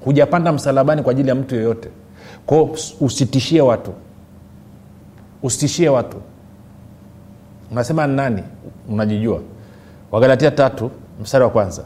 Hujapanda 0.05 0.53
msalabani 0.53 1.03
kwa 1.03 1.11
ajili 1.13 1.29
ya 1.29 1.35
mtu 1.35 1.55
yoyote. 1.55 1.89
Kwao 2.47 2.77
usitishie 3.01 3.61
watu. 3.61 3.93
Usitishie 5.43 5.89
watu. 5.89 6.17
Unasema 7.73 8.07
ni 8.07 8.17
nani? 8.17 8.43
Unajijua. 8.89 9.41
Wagalatia 10.13 10.51
tatu 10.51 10.91
mstari 11.23 11.45
wa 11.45 11.51
kwanza 11.51 11.85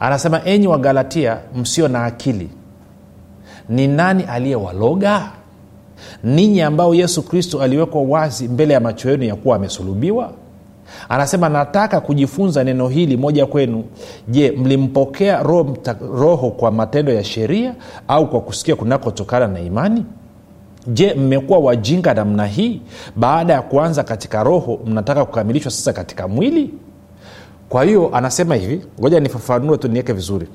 anasema 0.00 0.44
enyi 0.44 0.66
wagalatia 0.66 1.38
msio 1.56 1.88
na 1.88 2.04
akili 2.04 2.50
ni 3.68 3.86
nani 3.88 4.22
aliyewaloga? 4.24 5.30
Ninyi 6.24 6.62
ambao 6.62 6.94
yesu 6.94 7.22
kristo 7.22 7.62
aliwekwa 7.62 8.02
wazi 8.02 8.48
mbele 8.48 8.74
ya 8.74 8.80
macho 8.80 9.10
yenu 9.10 9.24
ya 9.24 9.36
kuwa 9.36 9.56
amesulubiwa? 9.56 10.32
Anasema 11.08 11.48
nataka 11.48 12.00
kujifunza 12.00 12.64
neno 12.64 12.88
hili 12.88 13.16
moja 13.16 13.46
kwenu. 13.46 13.84
Je 14.28 14.50
mlimpokea 14.50 15.42
roho, 15.42 15.76
roho 16.14 16.50
kwa 16.50 16.70
matendo 16.70 17.12
ya 17.12 17.24
sheria 17.24 17.74
au 18.08 18.30
kwa 18.30 18.40
kusikia 18.40 18.76
kunakotokana 18.76 19.46
na 19.46 19.60
imani? 19.60 20.04
Je 20.86 21.14
mmekuwa 21.14 21.58
wajinga 21.58 22.14
namna 22.14 22.46
hii? 22.46 22.80
Baada 23.16 23.52
ya 23.52 23.62
kuanza 23.62 24.02
katika 24.04 24.42
roho 24.44 24.80
mnataka 24.86 25.24
kukamilishwa 25.24 25.70
sasa 25.70 25.92
katika 25.92 26.28
mwili 26.28 26.70
kwa 27.68 27.84
hiyo 27.84 28.10
anasema 28.12 28.54
hivi 28.54 28.86
ngoja 29.00 29.20
nifafanue 29.20 29.78
tu 29.78 29.88
niweke 29.88 30.12
vizuri. 30.12 30.48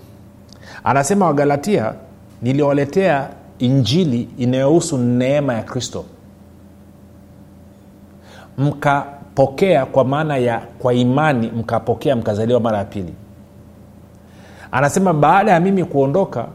Anasema 0.84 1.26
wagalatia 1.26 1.94
niliwaletea 2.42 3.30
injili 3.60 4.30
inayohusu 4.38 4.98
neema 4.98 5.54
ya 5.54 5.64
kristo. 5.64 6.06
Mkapokea 8.58 9.86
kwa 9.86 10.04
maana 10.06 10.38
ya 10.38 10.62
kwa 10.80 10.94
imani 10.94 11.52
mkapokea 11.56 12.16
mkazaliwa 12.16 12.60
mara 12.60 12.78
ya 12.78 12.86
pili. 12.86 13.14
Anasema 14.72 15.14
baada 15.14 15.52
ya 15.52 15.60
mimi 15.60 15.86
kuondoka 15.86 16.48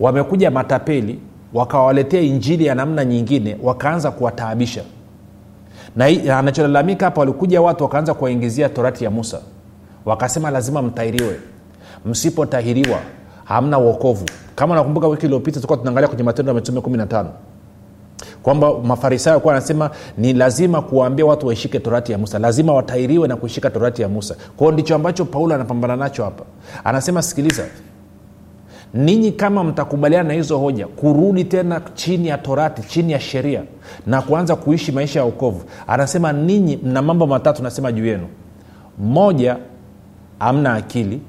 wamekuja 0.00 0.50
matapeli 0.50 1.18
wakawaletea 1.54 2.20
injili 2.20 2.66
ya 2.66 2.74
namna 2.74 3.04
nyingine 3.04 3.56
wakaanza 3.62 4.10
kuwataabisha. 4.10 4.82
Na 5.96 6.04
anacholalamika 6.38 7.04
hapa 7.04 7.20
walikuja 7.20 7.62
watu 7.62 7.84
wakaanza 7.84 8.14
kuwaingizia 8.14 8.68
torati 8.68 9.04
ya 9.04 9.10
musa 9.10 9.40
wakasema 10.06 10.50
lazima 10.50 10.82
mtahiriwe. 10.82 11.36
Msipotahiriwa 12.04 12.98
hamna 13.44 13.78
uokovu 13.78 14.24
kama 14.54 14.74
nakumbuka 14.74 15.08
wiki 15.08 15.26
iliyopita 15.26 15.54
tulikuwa 15.54 15.76
tunaangalia 15.78 16.08
kwenye 16.08 16.22
matendo 16.22 16.50
ya 16.50 16.54
mitume 16.54 16.80
15 16.80 17.26
kwamba 18.42 18.78
mafarisayo 18.78 19.40
kuwa 19.40 19.54
anasema 19.54 19.90
ni 20.18 20.32
lazima 20.32 20.82
kuwaambia 20.82 21.26
watu 21.26 21.46
waishike 21.46 21.78
torati 21.78 22.12
ya 22.12 22.18
musa. 22.18 22.38
Lazima 22.38 22.74
watairiwe 22.74 23.28
na 23.28 23.36
kuishika 23.36 23.70
torati 23.70 24.02
ya 24.02 24.08
musa. 24.08 24.36
Kwao 24.56 24.72
ndicho 24.72 24.94
ambacho 24.94 25.24
paulo 25.24 25.54
anapambana 25.54 25.96
nacho 25.96 26.24
hapa. 26.24 26.44
Anasema 26.84 27.22
sikiliza 27.22 27.64
ninyi 28.94 29.32
kama 29.32 29.64
mtakubaliana 29.64 30.28
na 30.28 30.34
hizo 30.34 30.58
hoja 30.58 30.86
kurudi 30.86 31.44
tena 31.44 31.80
chini 31.94 32.28
ya 32.28 32.38
torati 32.38 32.82
chini 32.82 33.12
ya 33.12 33.20
sheria 33.20 33.62
na 34.06 34.22
kuanza 34.22 34.56
kuishi 34.56 34.92
maisha 34.92 35.20
ya 35.20 35.26
ukovu 35.26 35.64
anasema 35.86 36.32
ninyi 36.32 36.76
mna 36.82 37.02
mambo 37.02 37.26
matatu 37.26 37.62
nasema 37.62 37.92
juu 37.92 38.06
yenu. 38.06 38.26
Moja 38.98 39.56
amna 40.40 40.74
akili. 40.74 41.20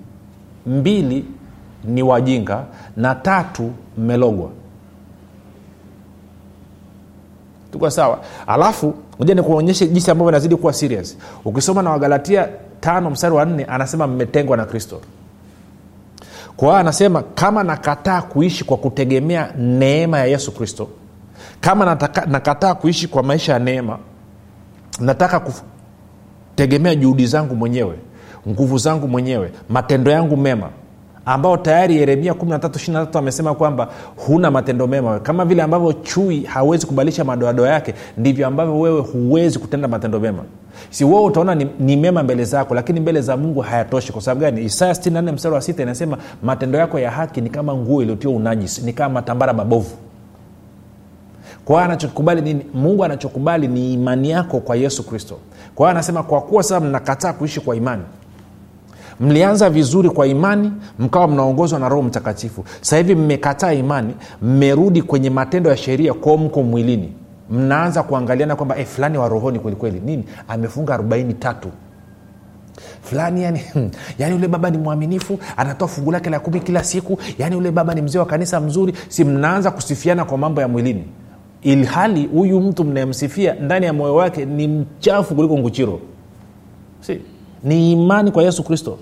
Mbili 0.65 1.25
ni 1.83 2.03
wajinga. 2.03 2.63
Na 2.97 3.15
tatu 3.15 3.71
mmelogwa. 3.97 4.49
Tuko 7.71 7.89
sawa? 7.89 8.19
Alafu 8.47 8.93
moja 9.19 9.35
nikuonyeshe 9.35 9.87
jinsi 9.87 10.11
ambavyo 10.11 10.31
inazidi 10.31 10.55
kuwa 10.55 10.73
serious. 10.73 11.17
Ukisoma 11.45 11.81
na 11.81 11.89
wagalatia 11.89 12.47
tano 12.79 13.09
mstari 13.09 13.35
wa 13.35 13.45
nne 13.45 13.65
anasema 13.65 14.07
mmetengwa 14.07 14.57
na 14.57 14.65
kristo. 14.65 15.01
Kwa 16.57 16.67
hiyo 16.67 16.79
anasema 16.79 17.21
kama 17.35 17.63
nakataa 17.63 18.21
kuishi 18.21 18.63
kwa 18.63 18.77
kutegemea 18.77 19.51
neema 19.57 20.17
ya 20.19 20.25
yesu 20.25 20.51
kristo 20.51 20.87
kama 21.61 21.85
nataka, 21.85 22.25
nakataa 22.25 22.75
kuishi 22.75 23.07
kwa 23.07 23.23
maisha 23.23 23.53
ya 23.53 23.59
neema 23.59 23.99
nataka 24.99 25.39
kutegemea 25.39 26.95
juhudi 26.95 27.27
zangu 27.27 27.55
mwenyewe 27.55 27.95
nguvu 28.47 28.77
zangu 28.77 29.07
mwenyewe 29.07 29.51
matendo 29.69 30.11
yangu 30.11 30.37
mema 30.37 30.69
ambao 31.25 31.57
tayari 31.57 31.97
yeremia 31.97 32.33
13 32.33 33.17
amesema 33.19 33.55
kwamba 33.55 33.87
huna 34.27 34.51
matendo 34.51 34.87
mema. 34.87 35.19
Kama 35.19 35.45
vile 35.45 35.61
ambavyo 35.63 35.93
chui 35.93 36.43
hawezi 36.43 36.85
kubadilisha 36.87 37.23
madoadoa 37.23 37.69
yake 37.69 37.93
ndivyo 38.17 38.47
ambavyo 38.47 38.79
wewe 38.79 39.01
huwezi 39.01 39.59
kutenda 39.59 39.87
matendo 39.87 40.19
mema. 40.19 40.43
Si 40.89 41.05
wewe 41.05 41.23
utaona 41.23 41.55
ni, 41.55 41.67
ni 41.79 41.95
mema 41.97 42.23
mbele 42.23 42.45
zako 42.45 42.75
lakini 42.75 42.99
mbele 42.99 43.21
za 43.21 43.37
mungu 43.37 43.61
hayatoshi. 43.61 44.11
Kwa 44.11 44.21
sababu 44.21 44.41
gani? 44.41 44.63
Isaya 44.63 44.93
64 44.93 45.31
mstari 45.33 45.55
wa 45.55 45.61
sita 45.61 45.83
inasema 45.83 46.17
matendo 46.43 46.77
yako 46.79 46.99
ya 46.99 47.11
haki 47.11 47.41
ni 47.41 47.49
kama 47.49 47.75
nguo 47.75 48.01
iliyotiwa 48.01 48.33
unajisi 48.33 48.81
ni 48.81 48.93
kama 48.93 49.13
matambara 49.13 49.53
mabovu. 49.53 49.95
Kwa 51.65 51.83
anachokubali 51.83 52.41
nini? 52.41 52.65
Mungu 52.73 53.03
anachokubali 53.03 53.67
ni 53.67 53.93
imani 53.93 54.29
yako 54.29 54.59
kwa 54.59 54.75
yesu 54.75 55.03
kristo. 55.03 55.37
Kwa 55.75 55.85
hiyo 55.87 55.91
anasema 55.91 56.23
kwa 56.23 56.41
kuwa 56.41 56.63
sasa 56.63 56.79
mnakataa 56.79 57.33
kuishi 57.33 57.59
kwa 57.59 57.75
imani 57.75 58.03
mlianza 59.19 59.69
vizuri 59.69 60.09
kwa 60.09 60.27
imani 60.27 60.71
mkawa 60.99 61.27
mnaongozwa 61.27 61.79
na 61.79 61.89
roho 61.89 62.01
mtakatifu. 62.03 62.63
Sasa 62.81 62.97
hivi 62.97 63.15
mmekataa 63.15 63.73
imani 63.73 64.13
mmerudi 64.41 65.01
kwenye 65.01 65.29
matendo 65.29 65.69
ya 65.69 65.77
sheria 65.77 66.13
kwao 66.13 66.37
mko 66.37 66.63
mwilini. 66.63 67.11
Mnaanza 67.49 68.03
kuangaliana 68.03 68.55
kwamba 68.55 68.77
e, 68.77 68.85
fulani 68.85 69.17
wa 69.17 69.27
rohoni 69.29 69.59
kwelikweli 69.59 69.99
nini? 70.05 70.23
Amefunga 70.47 70.93
arobaini 70.93 71.33
tatu. 71.33 71.69
Fulani 73.01 73.43
yani, 73.43 73.61
yani 74.19 74.35
yule 74.35 74.47
baba 74.47 74.69
ni 74.69 74.77
mwaminifu 74.77 75.39
anatoa 75.57 75.87
fungu 75.87 76.11
lake 76.11 76.29
la 76.29 76.39
kumi 76.39 76.59
kila 76.59 76.83
siku. 76.83 77.17
Yani 77.37 77.55
yule 77.55 77.71
baba 77.71 77.93
ni 77.95 78.01
mzee 78.01 78.19
wa 78.19 78.25
kanisa 78.25 78.59
mzuri. 78.59 78.93
Si 79.07 79.23
mnaanza 79.23 79.71
kusifiana 79.71 80.25
kwa 80.25 80.37
mambo 80.37 80.61
ya 80.61 80.67
mwilini. 80.67 81.03
Ilhali 81.61 82.25
huyu 82.25 82.61
mtu 82.61 82.83
mnayemsifia 82.83 83.53
ndani 83.53 83.85
ya 83.85 83.93
moyo 83.93 84.15
wake 84.15 84.45
ni 84.45 84.67
mchafu 84.67 85.35
kuliko 85.35 85.57
nguchiro. 85.57 85.99
Si? 87.01 87.21
Ni 87.63 87.91
imani 87.91 88.31
kwa 88.31 88.43
yesu 88.43 88.63
kristo 88.63 88.97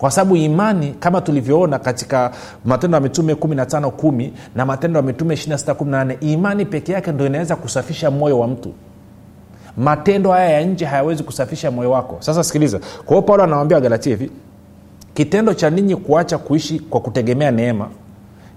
kwa 0.00 0.10
sababu 0.10 0.36
imani 0.36 0.94
kama 1.00 1.20
tulivyoona 1.20 1.78
katika 1.78 2.30
matendo 2.64 2.96
ya 2.96 3.00
mitume 3.00 3.34
15 3.34 3.80
1 3.80 4.30
na 4.54 4.66
matendo 4.66 4.98
ya 4.98 5.02
mitume 5.02 5.34
26 5.34 6.16
imani 6.20 6.64
peke 6.64 6.92
yake 6.92 7.12
ndo 7.12 7.26
inaweza 7.26 7.56
kusafisha 7.56 8.10
moyo 8.10 8.38
wa 8.38 8.46
mtu. 8.48 8.72
Matendo 9.76 10.30
haya 10.30 10.50
ya 10.50 10.64
nje 10.64 10.84
hayawezi 10.84 11.22
kusafisha 11.22 11.70
moyo 11.70 11.90
wako. 11.90 12.16
Sasa 12.20 12.44
sikiliza 12.44 12.78
kwa 12.78 13.08
hiyo 13.08 13.22
paulo 13.22 13.42
anawambia 13.44 13.76
wagalatia 13.76 14.16
hivi 14.16 14.30
kitendo 15.14 15.54
cha 15.54 15.70
ninyi 15.70 15.96
kuacha 15.96 16.38
kuishi 16.38 16.78
kwa 16.78 17.00
kutegemea 17.00 17.50
neema 17.50 17.88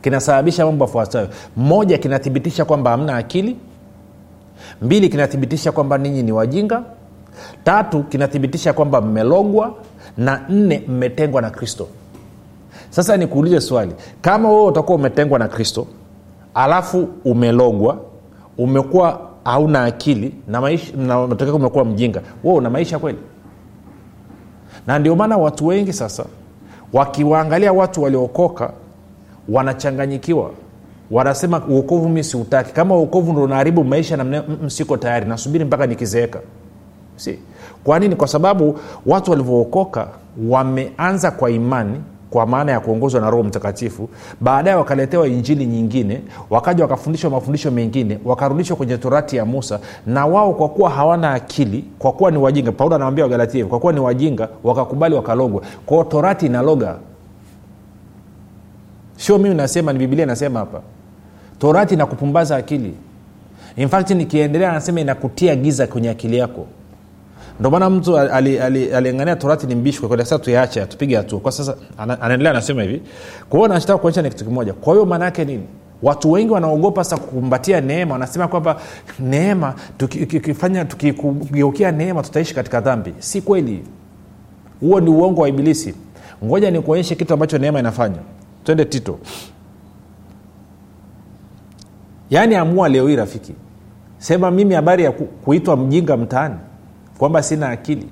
kinasababisha 0.02 0.66
mambo 0.66 0.86
yafuatayo. 0.86 1.28
Moja 1.58 1.98
kinathibitisha 1.98 2.66
kwamba 2.66 2.92
hamna 2.92 3.16
akili. 3.18 3.56
Mbili 4.82 5.10
kinathibitisha 5.10 5.72
kwamba 5.72 5.98
ninyi 5.98 6.24
ni 6.24 6.32
wajinga. 6.32 6.84
Tatu 7.64 8.04
kinathibitisha 8.04 8.74
kwamba 8.74 9.02
mmelogwa 9.02 9.74
na 10.18 10.42
nne 10.50 10.84
mmetengwa 10.88 11.42
na 11.42 11.50
kristo. 11.50 11.88
Sasa 12.90 13.18
nikuulize 13.18 13.62
swali. 13.62 13.92
Kama 14.22 14.50
wewe 14.50 14.66
utakuwa 14.66 14.96
umetengwa 14.98 15.40
na 15.40 15.48
kristo 15.48 15.88
alafu 16.54 17.08
umelogwa 17.26 17.98
umekuwa 18.58 19.22
hauna 19.44 19.84
akili 19.84 20.34
na 20.48 20.62
matokeo 21.28 21.56
umekuwa 21.56 21.86
mjinga 21.86 22.22
wewe 22.44 22.58
una 22.58 22.70
maisha 22.70 23.00
kweli? 23.00 23.18
Na 24.88 25.00
ndio 25.00 25.16
maana 25.16 25.38
watu 25.38 25.68
wengi 25.68 25.94
sasa 25.94 26.26
wakiwaangalia 26.94 27.74
watu 27.74 28.04
waliokoka 28.04 28.74
wanachanganyikiwa. 29.50 30.52
Wanasema 31.12 31.62
uokovu 31.70 32.10
mi 32.10 32.24
siutaki. 32.24 32.74
Kama 32.74 32.96
uokovu 32.98 33.32
ndo 33.34 33.44
unaharibu 33.44 33.84
maisha 33.84 34.18
na 34.18 34.44
tayari 35.00 35.26
nasubiri 35.26 35.66
mpaka 35.66 35.88
nikizeeka 35.88 36.40
si. 37.16 37.40
Kwa 37.84 38.00
nini? 38.00 38.16
Kwa 38.16 38.28
sababu 38.28 38.80
watu 39.06 39.32
walivyookoka 39.32 40.08
wameanza 40.50 41.32
kwa 41.32 41.52
imani 41.52 42.02
kwa 42.30 42.46
maana 42.46 42.72
ya 42.72 42.80
kuongozwa 42.80 43.22
na 43.22 43.30
roho 43.30 43.44
mtakatifu. 43.44 44.10
Baadaye 44.42 44.76
wakaletewa 44.76 45.28
injili 45.28 45.66
nyingine 45.66 46.22
wakaja 46.50 46.84
wakafundishwa 46.84 47.30
mafundisho 47.30 47.72
mengine 47.72 48.20
wakarudishwa 48.26 48.78
kwenye 48.78 48.98
torati 48.98 49.36
ya 49.36 49.46
musa 49.46 49.80
na 50.06 50.26
wao 50.26 50.54
kwa 50.54 50.70
kuwa 50.70 50.90
hawana 50.90 51.34
akili 51.34 51.86
kwa 52.00 52.12
kuwa 52.12 52.32
ni 52.32 52.38
wajinga 52.38 52.72
paulo 52.72 52.96
anawambia 52.96 53.24
wagalatia 53.24 53.66
kwa 53.66 53.80
kuwa 53.80 53.94
ni 53.94 54.00
wajinga 54.00 54.50
wakakubali 54.64 55.16
wakalogwa. 55.16 55.62
Kwao 55.86 56.04
torati 56.04 56.46
inaloga. 56.46 56.96
Sio 59.18 59.38
mimi 59.38 59.56
nasema 59.56 59.94
ni 59.94 60.00
bibilia 60.00 60.26
inasema 60.26 60.60
hapa. 60.60 60.82
Torati 61.60 61.94
inakupumbaza 61.94 62.56
akili. 62.56 62.94
Infact 63.76 64.10
nikiendelea 64.12 64.70
anasema 64.70 65.02
inakutia 65.02 65.56
giza 65.56 65.88
kwenye 65.88 66.10
akili 66.10 66.38
yako 66.38 66.66
ndio 67.60 67.72
maana 67.72 67.90
mtu 67.90 68.18
aliangania 68.18 68.66
ali, 68.98 69.10
ali 69.10 69.36
torati 69.36 69.68
ni 69.68 69.76
mbishi 69.76 70.02
sasa 70.18 70.40
tuyaache 70.40 70.86
tupige 70.86 71.16
hatua. 71.18 71.40
Kwa 71.40 71.52
sasa 71.52 71.76
anaendelea 71.98 72.52
anasema 72.52 72.82
hivi 72.84 73.02
kwa 73.50 73.60
hiyo 73.60 73.68
nachotaka 73.74 74.00
kuonyesha 74.00 74.22
ni 74.22 74.30
kitu 74.30 74.46
kimoja. 74.46 74.74
Kwa 74.74 74.94
hiyo 74.94 75.06
maana 75.06 75.26
yake 75.26 75.46
nini? 75.46 75.64
Watu 76.04 76.32
wengi 76.32 76.52
wanaogopa 76.52 77.04
sasa 77.04 77.18
kukumbatia 77.18 77.82
neema 77.82 78.14
wanasema 78.14 78.48
kwamba 78.48 78.82
neema 79.20 79.74
tukifanya 79.98 80.86
tukigeukia 80.86 81.92
neema 81.92 82.24
tutaishi 82.24 82.56
katika 82.56 82.82
dhambi. 82.82 83.14
Si 83.20 83.42
kweli. 83.42 83.84
Huo 84.80 85.00
ni 85.00 85.10
uongo 85.10 85.42
wa 85.42 85.50
ibilisi. 85.50 85.96
Ngoja 86.46 86.72
nikuonyeshe 86.72 87.16
kitu 87.16 87.34
ambacho 87.34 87.58
neema 87.58 87.80
inafanya. 87.80 88.18
Twende 88.64 88.86
tito. 88.86 89.20
Yaani 92.30 92.56
amua 92.56 92.90
leo 92.90 93.08
hii 93.08 93.16
rafiki. 93.16 93.54
Sema 94.18 94.52
mimi 94.52 94.76
habari 94.76 95.04
ya 95.04 95.12
kuitwa 95.12 95.78
mjinga 95.78 96.18
mtaani 96.18 96.56
kwamba 97.18 97.44
sina 97.44 97.70
akili 97.70 98.08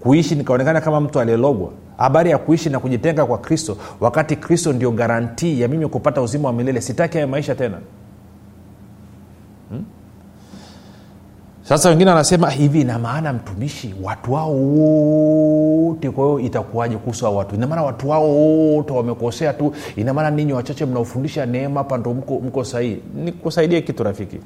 kuishi 0.00 0.34
nikaonekana 0.34 0.80
kama 0.80 1.00
mtu 1.00 1.20
aliyelogwa 1.20 1.70
habari 1.96 2.30
ya 2.30 2.38
kuishi 2.38 2.70
na 2.70 2.80
kujitenga 2.80 3.26
kwa 3.26 3.38
kristo 3.38 3.76
wakati 4.00 4.36
kristo 4.36 4.72
ndio 4.72 4.90
garantii 4.90 5.60
ya 5.60 5.68
mimi 5.68 5.86
kupata 5.88 6.22
uzima 6.22 6.48
wa 6.48 6.54
milele 6.54 6.80
sitaki 6.80 7.14
hayo 7.14 7.28
maisha 7.28 7.54
tena. 7.54 7.78
Hmm? 9.70 9.84
sasa 11.62 11.88
wengine 11.88 12.10
wanasema 12.10 12.50
hivi 12.50 12.80
ina 12.80 12.98
maana 12.98 13.32
mtumishi 13.32 13.94
watu 14.02 14.32
wao 14.32 14.52
wote 14.54 16.10
kwa 16.10 16.24
hiyo 16.24 16.40
itakuwaje 16.40 16.96
kuhusu 16.96 17.24
hao 17.24 17.36
watu? 17.36 17.54
Inamaana 17.54 17.82
watu 17.82 18.08
wao 18.08 18.28
wote 18.36 18.92
wamekosea 18.92 19.52
tu. 19.52 19.72
Inamaana 19.96 20.30
ninyi 20.30 20.52
wachache 20.52 20.86
mnaofundisha 20.86 21.46
neema 21.46 21.80
hapa 21.80 21.98
ndo 21.98 22.14
mko, 22.14 22.40
mko 22.40 22.64
sahihi. 22.64 23.02
Nikusaidie 23.24 23.80
kitu 23.80 24.02
rafiki. 24.02 24.38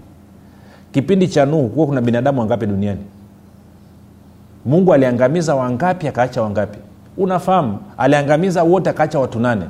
Kipindi 0.93 1.29
cha 1.29 1.47
nuhu 1.47 1.69
kuwa 1.69 1.87
kuna 1.87 2.01
binadamu 2.01 2.41
wangapi 2.41 2.67
duniani 2.67 3.01
mungu 4.67 4.95
aliangamiza 4.95 5.55
wangapi 5.55 6.09
akaacha 6.09 6.43
wangapi? 6.43 6.79
Unafahamu 7.17 7.79
aliangamiza 7.99 8.63
wote 8.63 8.91
akaacha 8.91 9.19
watu 9.19 9.41
nane. 9.41 9.65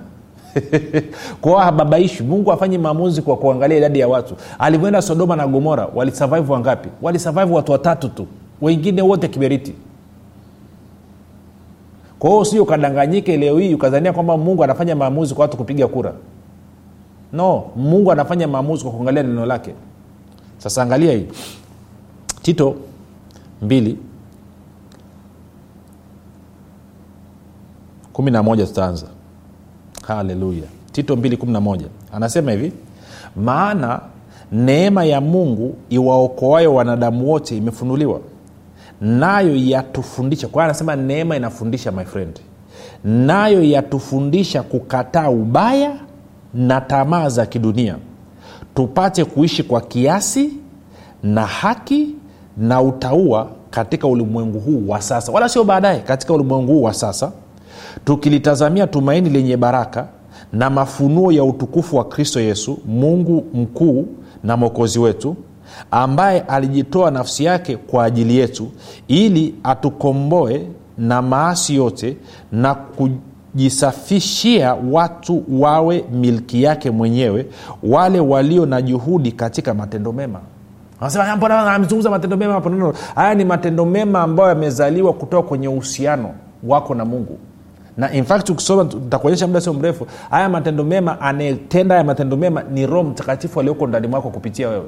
Kwao 1.40 1.58
hababaishi. 1.58 2.22
Mungu 2.22 2.52
afanyi 2.52 2.78
maamuzi 2.78 3.22
kwa 3.22 3.36
kuangalia 3.36 3.76
idadi 3.78 3.98
ya 4.00 4.08
watu. 4.08 4.34
Alivyoenda 4.58 5.02
sodoma 5.02 5.36
na 5.36 5.46
gomora 5.46 5.88
walisurvive 5.94 6.52
wangapi? 6.52 6.88
Walisurvive 7.02 7.52
watu 7.54 7.72
watatu 7.72 8.08
tu. 8.08 8.26
Wengine 8.62 9.02
wote 9.02 9.28
kiberiti 9.28 9.74
kwa 12.24 12.30
hiyo 12.32 12.44
sio 12.44 12.62
ukadanganyike 12.62 13.36
leo 13.36 13.58
hii 13.58 13.74
ukazania 13.74 14.12
kwamba 14.12 14.36
mungu 14.36 14.64
anafanya 14.64 14.96
maamuzi 14.96 15.34
kwa 15.34 15.42
watu 15.42 15.56
kupiga 15.56 15.88
kura. 15.88 16.12
No 17.32 17.64
mungu 17.76 18.12
anafanya 18.12 18.48
maamuzi 18.48 18.82
kwa 18.84 18.92
kuangalia 18.92 19.22
neno 19.22 19.46
lake. 19.46 19.74
Sasa 20.58 20.82
angalia 20.82 21.12
hii. 21.12 21.26
Tito 22.42 22.74
mbili 23.62 23.98
kumi 28.14 28.30
na 28.30 28.42
moja 28.42 28.66
tutaanza. 28.66 29.06
Haleluya. 30.06 30.62
Tito 30.92 31.14
211 31.16 31.80
anasema 32.12 32.52
hivi 32.52 32.72
maana 33.36 34.00
neema 34.52 35.04
ya 35.04 35.20
mungu 35.20 35.74
iwaokoayo 35.90 36.74
wanadamu 36.74 37.30
wote 37.30 37.56
imefunuliwa 37.56 38.20
nayo 39.00 39.56
yatufundisha. 39.56 40.48
Kwa 40.48 40.64
anasema 40.64 40.96
neema 40.96 41.36
inafundisha 41.36 41.92
my 41.92 42.04
friend. 42.04 42.40
Nayo 43.04 43.62
yatufundisha 43.62 44.62
kukataa 44.62 45.30
ubaya 45.30 45.96
na 46.54 46.80
tamaa 46.80 47.28
za 47.28 47.46
kidunia. 47.46 47.96
Tupate 48.74 49.24
kuishi 49.24 49.62
kwa 49.62 49.80
kiasi 49.80 50.50
na 51.22 51.46
haki 51.46 52.08
na 52.56 52.82
utaua 52.82 53.48
katika 53.70 54.06
ulimwengu 54.08 54.60
huu 54.60 54.88
wa 54.88 55.00
sasa. 55.02 55.32
Wala 55.32 55.48
sio 55.48 55.64
baadaye 55.64 56.00
katika 56.00 56.32
ulimwengu 56.34 56.72
huu 56.72 56.82
wa 56.82 56.94
sasa 56.94 57.32
tukilitazamia 58.04 58.86
tumaini 58.86 59.30
lenye 59.30 59.56
baraka 59.56 60.06
na 60.52 60.70
mafunuo 60.70 61.32
ya 61.32 61.44
utukufu 61.44 61.96
wa 61.96 62.04
kristo 62.04 62.40
yesu 62.40 62.78
mungu 62.86 63.44
mkuu 63.54 64.06
na 64.44 64.56
mwokozi 64.56 64.98
wetu 64.98 65.36
ambaye 65.90 66.40
alijitoa 66.40 67.10
nafsi 67.10 67.44
yake 67.44 67.76
kwa 67.76 68.04
ajili 68.04 68.36
yetu 68.36 68.68
ili 69.08 69.54
atukomboe 69.64 70.66
na 70.98 71.22
maasi 71.22 71.74
yote 71.74 72.16
na 72.52 72.74
kujisafishia 72.74 74.74
watu 74.90 75.44
wawe 75.48 76.04
milki 76.12 76.62
yake 76.62 76.90
mwenyewe 76.90 77.46
wale 77.82 78.20
walio 78.20 78.66
na 78.66 78.82
juhudi 78.82 79.32
katika 79.32 79.74
matendo 79.74 80.12
mema. 80.12 80.40
Amezungumza 81.74 82.10
matendo 82.10 82.36
mema 82.36 82.62
haya 83.14 83.34
ni 83.34 83.44
matendo 83.44 83.84
mema 83.84 84.22
ambayo 84.22 84.48
yamezaliwa 84.48 85.12
kutoka 85.12 85.48
kwenye 85.48 85.68
uhusiano 85.68 86.30
wako 86.64 86.94
na 86.94 87.04
mungu 87.04 87.38
na 87.96 88.12
in 88.12 88.24
fact 88.24 88.50
ukisoma 88.50 88.84
takuonyesha 89.08 89.46
muda 89.46 89.60
sio 89.60 89.72
mrefu 89.74 90.06
haya 90.30 90.48
matendo 90.48 90.84
mema 90.84 91.20
anayetenda 91.20 91.94
haya 91.94 92.04
matendo 92.04 92.36
mema 92.36 92.62
ni 92.62 92.86
roho 92.86 93.02
mtakatifu 93.04 93.60
alioko 93.60 93.86
ndani 93.86 94.06
mwako 94.06 94.30
kupitia 94.30 94.68
wewe. 94.68 94.86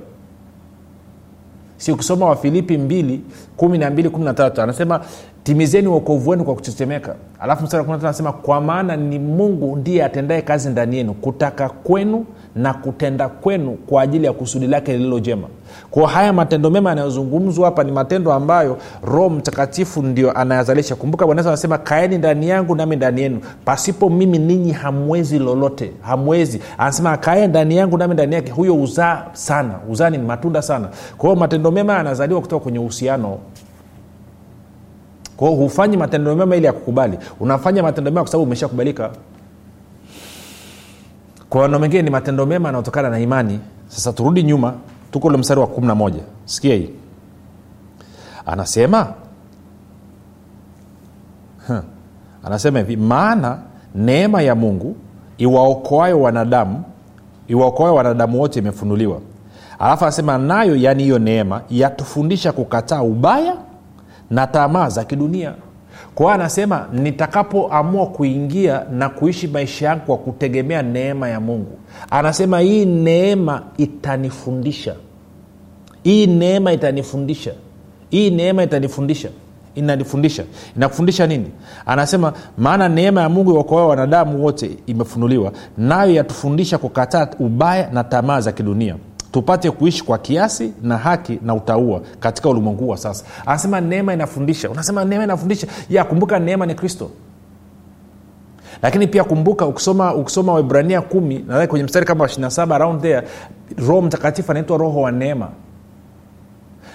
Si 1.76 1.92
ukisoma 1.92 2.26
wafilipi 2.26 2.76
2 2.76 3.18
12 3.58 4.08
13 4.08 4.62
anasema 4.62 5.00
timizeni 5.42 5.88
uokovu 5.88 6.30
wenu 6.30 6.44
kwa 6.44 6.54
kuchechemeka. 6.54 7.14
Alafu 7.40 7.64
mstari 7.64 7.84
anasema 7.92 8.32
kwa 8.32 8.60
maana 8.60 8.96
ni 8.96 9.18
mungu 9.18 9.76
ndiye 9.76 10.04
atendaye 10.04 10.42
kazi 10.42 10.68
ndani 10.68 10.96
yenu 10.96 11.14
kutaka 11.14 11.68
kwenu 11.68 12.25
na 12.56 12.75
kutenda 12.75 13.28
kwenu 13.28 13.70
kwa 13.72 14.02
ajili 14.02 14.26
ya 14.26 14.32
kusudi 14.32 14.66
lake 14.66 14.92
lililo 14.92 15.20
jema. 15.20 15.48
Haya 16.12 16.32
matendo 16.32 16.70
mema 16.70 16.90
yanayozungumzwa 16.90 17.64
hapa 17.64 17.84
ni 17.84 17.92
matendo 17.92 18.32
ambayo 18.32 18.78
roho 19.04 19.30
mtakatifu 19.30 20.02
ndio 20.02 20.32
anayazalisha. 20.32 20.94
Kumbuka 20.96 21.26
bwana 21.26 21.40
anasema 21.40 21.78
kaeni 21.78 22.18
ndani 22.18 22.48
yangu 22.48 22.75
nami 22.76 22.96
ndani 22.96 23.20
yenu. 23.22 23.40
Pasipo 23.64 24.10
mimi 24.10 24.38
ninyi 24.38 24.72
hamwezi 24.72 25.38
lolote 25.38 25.92
hamwezi. 26.02 26.60
Anasema 26.78 27.16
kae 27.16 27.46
ndani 27.46 27.76
yangu 27.76 27.98
nami 27.98 28.14
ndani 28.14 28.34
yake. 28.34 28.52
Huyo 28.52 28.76
uzaa 28.82 29.25
sana. 29.32 29.75
Uzaa 29.90 30.10
ni 30.10 30.18
matunda 30.18 30.62
sana. 30.62 30.88
Kwa 31.18 31.28
hiyo 31.30 31.40
matendo 31.40 31.70
mema 31.70 31.92
yanazaliwa 31.92 32.40
kutoka 32.40 32.62
kwenye 32.62 32.78
uhusiano. 32.78 33.38
Kwao 35.36 35.54
hufanyi 35.54 35.96
matendo 35.96 36.36
mema 36.36 36.56
ili 36.56 36.66
ya 36.66 36.72
kukubali 36.72 37.18
unafanya 37.40 37.82
matendo 37.82 38.10
mema 38.10 38.20
kwa 38.22 38.30
sababu 38.30 38.44
umeshakubalika 38.46 39.10
kwa 41.50 41.60
maneno 41.60 41.78
mengine 41.78 42.02
ni 42.02 42.10
matendo 42.10 42.46
mema 42.46 42.68
yanayotokana 42.68 43.10
na 43.10 43.18
imani. 43.18 43.60
Sasa 43.88 44.12
turudi 44.12 44.42
nyuma 44.42 44.74
tuko 45.10 45.28
ule 45.28 45.36
mstari 45.36 45.60
wa 45.60 45.66
11 45.66 46.12
sikia 46.44 46.74
hii. 46.74 46.90
Anasema 48.46 49.14
huh. 51.66 51.78
anasema 52.44 52.78
hivi 52.78 52.96
maana 52.96 53.58
neema 53.94 54.42
ya 54.42 54.54
mungu 54.54 54.96
iwaokoayo 55.38 56.20
wanadamu 56.20 56.82
iwaokoayo 57.48 57.94
wanadamu 57.94 58.40
wote 58.40 58.58
imefunuliwa. 58.58 59.20
Alafu 59.78 60.04
anasema 60.04 60.38
nayo 60.38 60.76
yaani 60.76 61.02
hiyo 61.02 61.18
neema 61.18 61.60
yatufundisha 61.70 62.52
kukataa 62.52 63.02
ubaya 63.02 63.56
na 64.30 64.47
tamaa 64.47 64.88
za 64.88 65.04
kidunia 65.04 65.54
kwa 66.14 66.26
hiyo 66.26 66.34
anasema 66.34 66.86
nitakapoamua 66.92 68.06
kuingia 68.06 68.82
na 68.92 69.08
kuishi 69.08 69.47
maisha 69.49 69.86
yangu 69.86 70.04
kwa 70.06 70.16
kutegemea 70.19 70.82
neema 70.82 71.28
ya 71.28 71.40
mungu. 71.40 71.78
Anasema 72.10 72.60
hii 72.60 72.84
neema 72.84 73.62
itanifundisha. 73.76 74.95
Hii 76.02 76.26
neema 76.26 76.73
itanifundisha. 76.73 77.52
Hii 78.10 78.30
neema 78.30 78.62
itanifundisha. 78.62 79.28
Inanifundisha. 79.75 80.45
Inakufundisha 80.76 81.26
nini? 81.26 81.50
Anasema 81.86 82.32
maana 82.58 82.88
neema 82.88 83.21
ya 83.21 83.28
mungu 83.28 83.52
iokoa 83.54 83.86
wanadamu 83.86 84.45
wote 84.45 84.71
imefunuliwa 84.86 85.52
nayo 85.78 86.14
yatufundisha 86.14 86.78
kukataa 86.78 87.28
ubaya 87.38 87.90
na 87.92 88.04
tamaa 88.04 88.40
za 88.40 88.52
kidunia 88.52 88.97
tupate 89.32 89.71
kuishi 89.71 90.04
kwa 90.04 90.19
kiasi 90.19 90.73
na 90.82 90.99
haki 90.99 91.39
na 91.43 91.54
utaua 91.54 92.00
katika 92.21 92.49
ulimwengu 92.49 92.89
wa 92.89 92.97
sasa. 92.97 93.25
Anasema 93.47 93.80
neema 93.80 94.15
inafundisha. 94.15 94.71
Unasema 94.71 95.04
neema 95.04 95.25
inafundisha. 95.25 95.67
Ya 95.91 96.04
kumbuka 96.04 96.39
neema 96.39 96.67
ni 96.67 96.75
kristo. 96.75 97.10
Lakini 98.82 99.06
pia 99.06 99.25
kumbuka 99.25 99.67
ukisoma 99.67 100.15
ukisoma 100.15 100.52
waibrania 100.52 101.00
kumi 101.00 101.39
nadhani 101.49 101.69
kwenye 101.69 101.84
mstari 101.84 102.06
kama 102.06 102.25
wa 102.25 102.30
27 102.30 102.75
around 102.75 103.02
there 103.02 103.28
roho 103.86 104.02
mtakatifu 104.02 104.50
anaitwa 104.50 104.78
roho 104.78 105.00
wa 105.00 105.12
neema. 105.12 105.49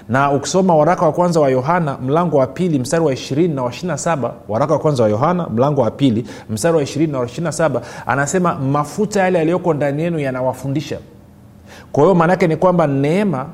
Na 0.10 0.32
ukisoma 0.32 0.76
waraka 0.76 1.06
wa 1.06 1.12
kwanza 1.12 1.40
wa 1.40 1.50
yohana 1.50 1.98
mlango 1.98 2.38
wa 2.38 2.48
pili 2.48 2.80
mstari 2.80 3.06
wa 3.06 3.14
ishirini 3.14 3.54
na 3.54 3.64
wa 3.64 3.70
ishirina 3.72 3.98
saba 3.98 4.34
waraka 4.48 4.74
wa 4.74 4.80
kwanza 4.80 5.04
wa 5.04 5.10
yohana 5.10 5.48
mlango 5.50 5.82
wa 5.82 5.92
pili 5.92 6.26
mstari 6.50 6.78
wa 6.78 6.84
ishirini 6.84 7.12
na 7.12 7.20
wa 7.20 7.26
ishirina 7.26 7.52
saba 7.52 7.82
anasema 8.06 8.56
mafuta 8.56 9.20
yale 9.22 9.38
yaliyoko 9.40 9.74
ndani 9.74 10.04
yenu 10.04 10.20
yanawafundisha 10.20 10.98
kwa 11.92 12.04
hiyo 12.04 12.16
maanaake 12.16 12.48
ni 12.48 12.56
kwamba 12.56 12.88
neema 12.88 13.46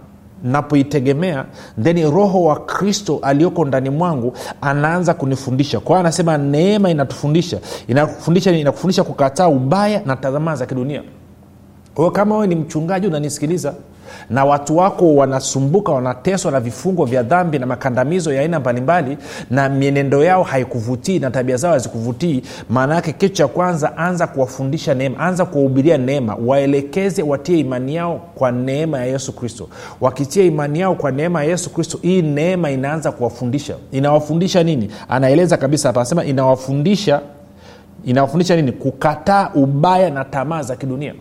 napoitegemea 0.43 1.45
theni 1.84 2.03
roho 2.12 2.43
wa 2.43 2.56
kristo 2.56 3.19
aliyoko 3.21 3.65
ndani 3.65 3.89
mwangu 3.89 4.34
anaanza 4.62 5.13
kunifundisha. 5.13 5.80
Kwa 5.80 5.88
hiyo 5.95 5.99
anasema 5.99 6.38
neema 6.38 6.89
inatufundisha 6.89 7.60
inakufundisha 7.88 8.51
inakufundisha 8.51 9.03
kukataa 9.03 9.47
ubaya 9.47 10.01
na 10.06 10.15
tamaa 10.15 10.56
za 10.56 10.65
kidunia. 10.65 11.03
Kwa 11.93 12.03
hiyo 12.03 12.12
kama 12.12 12.36
wewe 12.36 12.47
ni 12.47 12.56
mchungaji 12.56 13.08
unanisikiliza 13.08 13.73
na 14.30 14.46
watu 14.46 14.78
wako 14.78 15.15
wanasumbuka 15.15 15.91
wanateswa 15.91 16.52
na 16.52 16.60
vifungo 16.60 17.06
vya 17.06 17.24
dhambi 17.24 17.60
na 17.60 17.65
makandamizo 17.65 18.34
ya 18.34 18.41
aina 18.41 18.60
mbalimbali 18.60 19.17
na 19.52 19.70
mienendo 19.70 20.24
yao 20.24 20.43
haikuvutii 20.43 21.20
na 21.20 21.32
tabia 21.32 21.58
zao 21.58 21.72
hazikuvutii. 21.74 22.41
Maana 22.70 22.96
yake 22.96 23.13
kitu 23.13 23.36
cha 23.36 23.48
kwanza 23.48 23.98
anza 23.98 24.28
kuwafundisha 24.28 24.93
neema 24.93 25.20
anza 25.20 25.46
kuwahubiria 25.46 25.98
neema. 25.98 26.38
Waelekeze 26.46 27.24
watie 27.24 27.60
imani 27.60 27.96
yao 27.96 28.22
kwa 28.36 28.52
neema 28.52 28.98
ya 29.00 29.06
yesu 29.06 29.34
kristo. 29.34 29.70
Wakitia 30.02 30.43
imani 30.43 30.80
yao 30.80 30.96
kwa 30.96 31.12
neema 31.12 31.43
ya 31.43 31.50
yesu 31.50 31.70
kristo 31.70 32.00
hii 32.02 32.22
neema 32.22 32.72
inaanza 32.72 33.12
kuwafundisha. 33.12 33.76
Inawafundisha 33.91 34.63
nini? 34.63 34.91
Anaeleza 35.10 35.58
kabisa 35.58 35.89
hapa 35.89 36.00
anasema 36.00 36.26
inawafundisha 36.26 37.22
inawafundisha 38.06 38.56
nini? 38.56 38.72
Kukataa 38.72 39.50
ubaya 39.56 40.10
na 40.10 40.26
tamaa 40.26 40.62
za 40.62 40.76
kidunia 40.76 41.13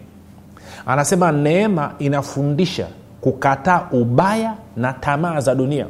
anasema 0.87 1.33
neema 1.33 1.92
inafundisha 1.99 2.87
kukataa 3.20 3.88
ubaya 3.92 4.55
na 4.77 4.92
tamaa 4.92 5.40
za 5.40 5.55
dunia. 5.55 5.87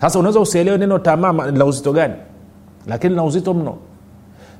Sasa 0.00 0.18
unaweza 0.18 0.40
usielewe 0.40 0.78
neno 0.78 0.98
tamaa 0.98 1.32
la 1.32 1.64
uzito 1.64 1.92
gani? 1.92 2.14
Lakini 2.86 3.10
lina 3.10 3.24
uzito 3.24 3.54
mno. 3.54 3.76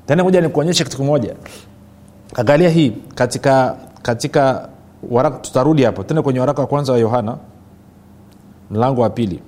Tena 0.05 0.23
moja 0.23 0.41
nikuonyeshe 0.41 0.83
kitu 0.83 0.97
kimoja. 0.97 1.35
Angalia 2.35 2.69
hii 2.69 2.93
katika 3.15 3.75
katika 4.01 4.69
waraka 5.09 5.37
tutarudi 5.37 5.83
hapo. 5.83 6.03
Tena 6.03 6.21
kwenye 6.21 6.39
waraka 6.39 6.61
wa 6.61 6.67
kwanza 6.67 6.93
wa 6.93 6.99
yohana 6.99 7.37
mlango 8.71 9.01
wa 9.01 9.09
pili 9.09 9.41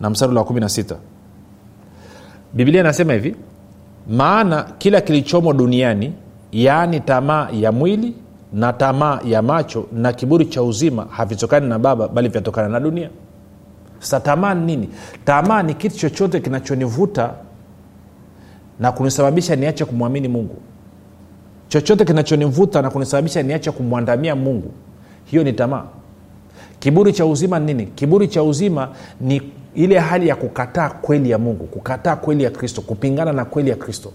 na 0.00 0.10
msarula 0.10 0.40
wa 0.40 0.46
kumi 0.46 0.60
na 0.60 0.68
sita. 0.68 0.96
Biblia 2.52 2.80
inasema 2.80 3.12
hivi 3.12 3.36
maana 4.10 4.62
kila 4.78 5.00
kilichomo 5.00 5.52
duniani 5.52 6.12
yaani 6.52 7.00
tamaa 7.00 7.48
ya 7.52 7.72
mwili 7.72 8.14
na 8.52 8.72
tamaa 8.72 9.20
ya 9.24 9.42
macho 9.42 9.86
na 9.92 10.12
kiburi 10.12 10.46
cha 10.46 10.62
uzima 10.62 11.06
havitokani 11.10 11.68
na 11.68 11.78
baba 11.78 12.08
bali 12.08 12.28
vyatokana 12.28 12.68
na 12.68 12.80
dunia. 12.80 13.10
Sasa 13.98 14.20
tamaa 14.20 14.54
ni 14.54 14.66
nini? 14.66 14.88
Tamaa 15.24 15.62
ni 15.62 15.74
kitu 15.74 15.96
chochote 15.96 16.40
kinachonivuta 16.40 17.30
na 18.80 18.92
kunisababisha 18.92 19.56
niache 19.56 19.84
kumwamini 19.84 20.28
mungu. 20.28 20.56
Chochote 21.68 22.04
kinachonivuta 22.04 22.82
na 22.82 22.90
kunisababisha 22.90 23.42
niache 23.42 23.70
kumwandamia 23.70 24.36
mungu 24.36 24.70
hiyo 25.24 25.44
ni 25.44 25.52
tamaa. 25.52 25.84
Kiburi 26.78 27.12
cha 27.12 27.26
uzima 27.26 27.58
ni 27.58 27.66
nini? 27.74 27.86
Kiburi 27.86 28.28
cha 28.28 28.42
uzima 28.42 28.88
ni 29.20 29.42
ile 29.74 29.98
hali 29.98 30.28
ya 30.28 30.36
kukataa 30.36 30.88
kweli 30.90 31.30
ya 31.30 31.38
mungu 31.38 31.64
kukataa 31.64 32.16
kweli 32.16 32.44
ya 32.44 32.50
kristo 32.50 32.80
kupingana 32.80 33.32
na 33.32 33.44
kweli 33.44 33.70
ya 33.70 33.76
kristo 33.76 34.12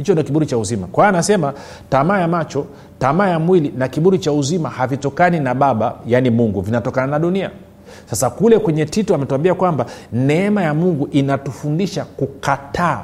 hicho 0.00 0.12
ndo 0.12 0.22
kiburi 0.22 0.46
cha 0.46 0.58
uzima. 0.58 0.86
Kwa 0.86 1.04
hiyo 1.04 1.08
anasema 1.08 1.52
tamaa 1.90 2.18
ya 2.20 2.28
macho 2.28 2.66
tamaa 2.98 3.28
ya 3.28 3.38
mwili 3.38 3.72
na 3.78 3.88
kiburi 3.88 4.18
cha 4.18 4.32
uzima 4.32 4.68
havitokani 4.70 5.40
na 5.40 5.54
baba 5.54 5.94
yaani 6.06 6.30
mungu. 6.30 6.60
Vinatokana 6.60 7.06
na 7.06 7.18
dunia. 7.18 7.50
Sasa 8.10 8.30
kule 8.30 8.58
kwenye 8.58 8.86
tito 8.86 9.14
ametuambia 9.14 9.54
kwamba 9.54 9.86
neema 10.12 10.62
ya 10.62 10.74
mungu 10.74 11.08
inatufundisha 11.12 12.04
kukataa 12.04 13.02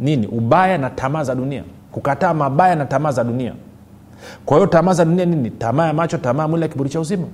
nini? 0.00 0.26
Ubaya 0.26 0.78
na 0.78 0.90
tamaa 0.90 1.24
za 1.24 1.34
dunia. 1.34 1.64
Kukataa 1.92 2.34
mabaya 2.34 2.74
na 2.76 2.84
tamaa 2.86 3.12
za 3.12 3.24
dunia. 3.24 3.52
Kwa 4.46 4.56
hiyo 4.56 4.66
tamaa 4.66 4.92
za 4.92 5.04
dunia 5.04 5.24
nini? 5.24 5.50
Tamaa 5.50 5.86
ya 5.86 5.92
macho 5.92 6.18
tamaa 6.18 6.42
ya 6.42 6.48
mwili 6.48 6.60
na 6.60 6.68
kiburi 6.68 6.90
cha 6.90 7.00
uzima. 7.00 7.26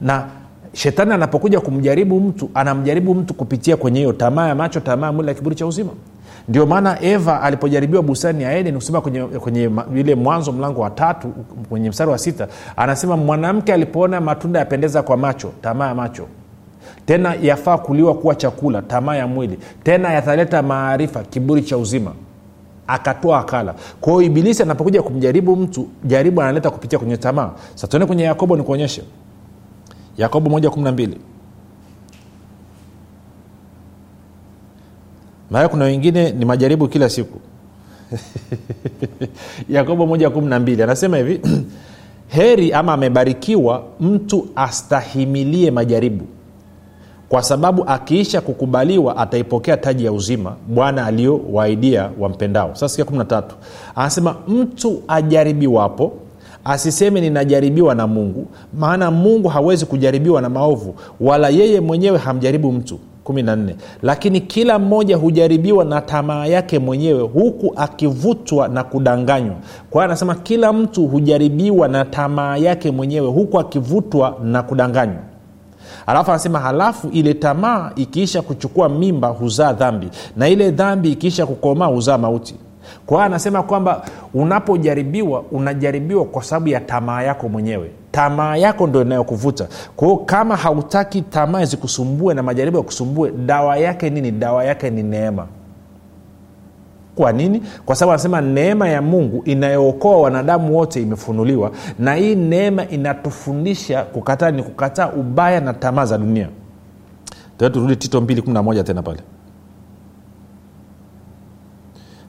Na 0.00 0.26
shetani 0.72 1.12
anapokuja 1.12 1.60
kumjaribu 1.60 2.20
mtu 2.20 2.50
anamjaribu 2.54 3.14
mtu 3.14 3.34
kupitia 3.34 3.76
kwenye 3.76 3.98
hiyo 3.98 4.12
tamaa 4.12 4.48
ya 4.48 4.54
macho 4.54 4.80
tamaa 4.80 5.06
ya 5.06 5.12
mwili 5.12 5.26
na 5.26 5.34
kiburi 5.34 5.56
cha 5.56 5.66
uzima 5.66 5.90
ndio 6.48 6.66
maana 6.66 7.02
eva 7.02 7.42
alipojaribiwa 7.42 8.02
bustani 8.02 8.42
ya 8.42 8.58
edeni 8.58 8.76
kusema 8.76 9.00
kwenye, 9.00 9.22
kwenye 9.22 9.70
ile 9.94 10.14
mwanzo 10.14 10.52
mlango 10.52 10.80
wa 10.80 10.90
tatu 10.90 11.28
kwenye 11.68 11.90
mstari 11.90 12.10
wa 12.10 12.18
sita 12.18 12.48
anasema 12.76 13.16
mwanamke 13.16 13.72
alipoona 13.72 14.20
matunda 14.20 14.58
yapendeza 14.58 15.02
kwa 15.02 15.16
macho 15.16 15.50
tamaa 15.62 15.86
ya 15.88 15.94
macho 15.94 16.26
tena 17.06 17.34
yafaa 17.42 17.78
kuliwa 17.78 18.14
kuwa 18.14 18.34
chakula 18.34 18.82
tamaa 18.82 19.16
ya 19.16 19.26
mwili 19.26 19.58
tena 19.82 20.12
yataleta 20.12 20.62
maarifa 20.62 21.22
kiburi 21.22 21.62
cha 21.62 21.78
uzima 21.78 22.12
akatoa 22.86 23.38
akala. 23.40 23.74
Kwa 24.00 24.12
hiyo 24.12 24.22
ibilisi 24.22 24.62
anapokuja 24.62 25.02
kumjaribu 25.02 25.56
mtu 25.56 25.88
jaribu 26.04 26.42
analeta 26.42 26.70
kupitia 26.70 26.98
kwenye 26.98 27.16
tamaa. 27.16 27.50
Sa 27.74 28.06
kwenye 28.06 28.22
yakobo 28.22 28.56
nikuonyeshe 28.56 29.02
yakobo 30.18 30.58
1 30.58 30.68
12 30.68 31.08
maana 35.50 35.68
kuna 35.68 35.84
wengine 35.84 36.30
ni 36.32 36.44
majaribu 36.44 36.88
kila 36.88 37.08
siku. 37.08 37.38
Yakobo 39.68 40.06
moja 40.06 40.30
kumi 40.30 40.46
na 40.48 40.60
mbili 40.60 40.82
anasema 40.82 41.16
hivi 41.16 41.40
heri 42.36 42.72
ama 42.72 42.92
amebarikiwa 42.92 43.84
mtu 44.00 44.46
astahimilie 44.56 45.70
majaribu. 45.70 46.24
Kwa 47.28 47.42
sababu 47.42 47.84
akiisha 47.84 48.40
kukubaliwa 48.40 49.16
ataipokea 49.16 49.76
taji 49.76 50.04
ya 50.04 50.12
uzima 50.12 50.56
bwana 50.68 51.06
aliyowaidia 51.06 52.10
wampendao. 52.18 52.70
Sasa 52.74 52.88
sikia 52.88 53.04
13 53.04 53.42
anasema 53.96 54.36
mtu 54.48 55.02
ajaribiwapo 55.08 56.12
asiseme 56.64 57.20
ninajaribiwa 57.20 57.94
na 57.94 58.06
mungu 58.06 58.46
maana 58.78 59.10
mungu 59.10 59.48
hawezi 59.48 59.86
kujaribiwa 59.86 60.42
na 60.42 60.48
maovu 60.48 60.94
wala 61.20 61.48
yeye 61.48 61.80
mwenyewe 61.80 62.18
hamjaribu 62.18 62.72
mtu 62.72 62.98
14 63.28 63.74
lakini 64.02 64.40
kila 64.40 64.78
mmoja 64.78 65.16
hujaribiwa 65.16 65.84
na 65.84 66.00
tamaa 66.00 66.46
yake 66.46 66.78
mwenyewe 66.78 67.22
huku 67.22 67.72
akivutwa 67.76 68.68
na 68.68 68.84
kudanganywa. 68.84 69.54
Kwa 69.90 70.00
hiyo 70.02 70.04
anasema 70.04 70.34
kila 70.34 70.72
mtu 70.72 71.06
hujaribiwa 71.06 71.88
na 71.88 72.04
tamaa 72.04 72.56
yake 72.56 72.90
mwenyewe 72.90 73.28
huku 73.30 73.58
akivutwa 73.60 74.36
na 74.42 74.62
kudanganywa. 74.62 75.22
Alafu 76.06 76.30
anasema 76.30 76.58
halafu 76.60 77.08
ile 77.08 77.34
tamaa 77.34 77.92
ikiisha 77.96 78.42
kuchukua 78.42 78.88
mimba 78.88 79.28
huzaa 79.28 79.72
dhambi. 79.72 80.08
Na 80.36 80.48
ile 80.48 80.70
dhambi 80.70 81.12
ikiisha 81.12 81.46
kukomaa 81.46 81.86
huzaa 81.86 82.18
mauti. 82.18 82.54
Kwa 83.06 83.16
hiyo 83.16 83.26
anasema 83.26 83.62
kwamba 83.62 84.02
unapojaribiwa 84.34 85.42
unajaribiwa 85.52 86.24
kwa 86.24 86.42
sababu 86.42 86.68
ya 86.68 86.80
tamaa 86.80 87.22
yako 87.22 87.48
mwenyewe 87.48 87.90
tamaa 88.12 88.56
yako 88.56 88.86
ndo 88.86 89.02
inayokuvuta. 89.02 89.68
Kwahio 89.96 90.16
kama 90.16 90.56
hautaki 90.56 91.22
tamaa 91.22 91.64
zikusumbue 91.64 92.34
na 92.34 92.42
majaribu 92.42 92.76
ya 92.76 92.82
kusumbue 92.82 93.30
dawa 93.46 93.76
yake 93.76 94.10
nini? 94.10 94.30
Dawa 94.30 94.64
yake 94.64 94.90
ni 94.90 95.02
neema. 95.02 95.46
Kwa 97.16 97.32
nini? 97.32 97.62
Kwa 97.86 97.96
sababu 97.96 98.12
anasema 98.12 98.40
neema 98.40 98.88
ya 98.88 99.02
mungu 99.02 99.42
inayookoa 99.44 100.16
wanadamu 100.20 100.76
wote 100.76 101.02
imefunuliwa 101.02 101.70
na 101.98 102.14
hii 102.14 102.34
neema 102.34 102.88
inatufundisha 102.88 104.02
kukataa 104.04 104.50
ni 104.50 104.62
kukataa 104.62 105.08
ubaya 105.12 105.60
na 105.60 105.74
tamaa 105.74 106.04
za 106.04 106.18
dunia. 106.18 106.48
Turudi 107.58 107.96
tito 107.96 108.20
211 108.20 108.82
tena 108.82 109.02
pale. 109.02 109.18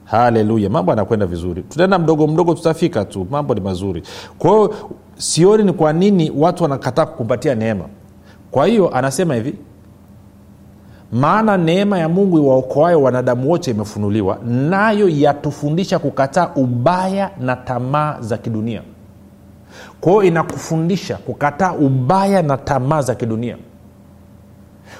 Haleluya 0.04 0.70
mambo 0.70 0.92
anakwenda 0.92 1.26
vizuri. 1.26 1.62
Tutaenda 1.62 1.98
mdogo 1.98 2.26
mdogo 2.26 2.54
tutafika 2.54 3.04
tu 3.04 3.26
mambo 3.30 3.54
ni 3.54 3.60
mazuri. 3.60 4.02
Kwa 4.38 4.70
sioni 5.20 5.64
ni 5.64 5.72
kwa 5.72 5.92
nini 5.92 6.32
watu 6.36 6.62
wanakataa 6.62 7.06
kukumbatia 7.06 7.54
neema. 7.54 7.84
Kwa 8.50 8.66
hiyo 8.66 8.94
anasema 8.96 9.34
hivi 9.34 9.54
maana 11.12 11.56
neema 11.56 11.98
ya 11.98 12.08
mungu 12.08 12.38
iwaokoayo 12.38 13.02
wanadamu 13.02 13.50
wote 13.50 13.70
imefunuliwa 13.70 14.38
nayo 14.46 15.08
yatufundisha 15.08 15.98
kukataa 15.98 16.50
ubaya 16.56 17.30
na 17.40 17.56
tamaa 17.56 18.16
za 18.20 18.38
kidunia. 18.38 18.82
Kwa 20.00 20.12
hiyo 20.12 20.22
inakufundisha 20.24 21.16
kukataa 21.16 21.72
ubaya 21.72 22.42
na 22.42 22.56
tamaa 22.56 23.02
za 23.02 23.14
kidunia. 23.14 23.56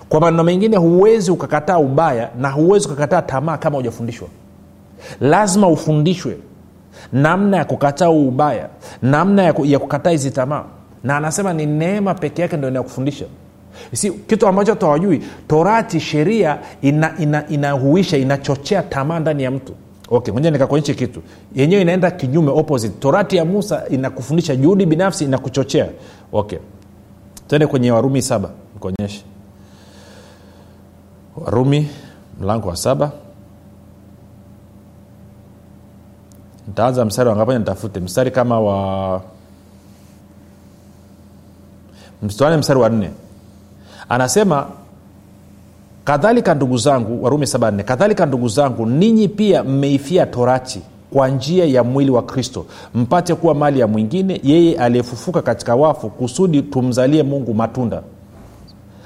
Kwa 0.09 0.21
maneno 0.21 0.45
mengine 0.45 0.77
huwezi 0.77 1.31
ukakataa 1.31 1.79
ubaya 1.79 2.31
na 2.39 2.51
huwezi 2.51 2.87
ukakataa 2.87 3.23
tamaa 3.23 3.57
kama 3.57 3.77
hujafundishwa. 3.77 4.29
Lazima 5.21 5.69
ufundishwe 5.69 6.37
namna 7.13 7.57
ya 7.57 7.65
kukataa 7.65 8.11
ubaya 8.11 8.69
namna 9.03 9.43
ya, 9.43 9.79
kukataa 9.79 10.11
hizi 10.11 10.31
tamaa. 10.31 10.65
Na 11.05 11.17
anasema 11.17 11.53
ni 11.53 11.67
neema 11.67 12.15
peke 12.15 12.43
yake 12.43 12.57
ndo 12.57 12.69
inayokufundisha 12.69 13.25
si 13.93 14.11
kitu 14.11 14.47
ambacho 14.47 14.75
tawajui 14.75 15.23
torati 15.49 16.01
sheria 16.01 16.59
inahuisha 17.49 18.17
ina, 18.17 18.25
ina 18.25 18.35
inachochea 18.35 18.83
tamaa 18.83 19.19
ndani 19.19 19.43
ya 19.43 19.51
mtu. 19.51 19.73
Okay 20.11 20.35
moja 20.35 20.51
nikakuonyeshe 20.51 20.95
kitu. 20.95 21.23
Yenyewe 21.55 21.83
inaenda 21.83 22.11
kinyume 22.11 22.51
opposite. 22.51 22.95
Torati 23.01 23.37
ya 23.37 23.45
musa 23.45 23.83
inakufundisha 23.89 24.57
juhudi 24.57 24.87
binafsi 24.87 25.25
inakuchochea. 25.25 25.89
Okay. 26.33 26.59
Tende 27.49 27.67
kwenye 27.67 27.91
warumi 27.91 28.23
saba 28.23 28.51
nikuonyeshe. 28.75 29.25
Warumi 31.37 31.89
mlango 32.41 32.69
wa 32.69 32.77
saba 32.77 33.13
ntaanza 36.71 37.05
mstari 37.05 37.29
wangapaja 37.29 37.59
nitafute. 37.59 38.01
Mstari 38.01 38.31
kama 38.31 38.61
wa 38.61 39.23
mstari 42.23 42.57
mstari 42.57 42.81
wa 42.81 42.89
nne. 42.89 43.11
Anasema 44.09 44.67
kadhalika 46.05 46.55
ndugu 46.55 46.77
zangu 46.77 47.25
warumi 47.25 47.45
74 47.47 47.83
kadhalika 47.85 48.27
ndugu 48.27 48.49
zangu 48.49 48.87
ninyi 48.87 49.29
pia 49.29 49.65
mmeifia 49.65 50.27
torati 50.27 50.83
kwa 51.13 51.29
njia 51.29 51.65
ya 51.65 51.85
mwili 51.85 52.11
wa 52.11 52.23
kristo 52.23 52.67
mpate 52.95 53.35
kuwa 53.35 53.55
mali 53.55 53.81
ya 53.81 53.87
mwingine 53.87 54.41
yeye 54.45 54.79
aliyefufuka 54.79 55.43
katika 55.43 55.77
wafu 55.77 56.11
kusudi 56.11 56.63
tumzalie 56.63 57.23
mungu 57.23 57.55
matunda 57.55 58.03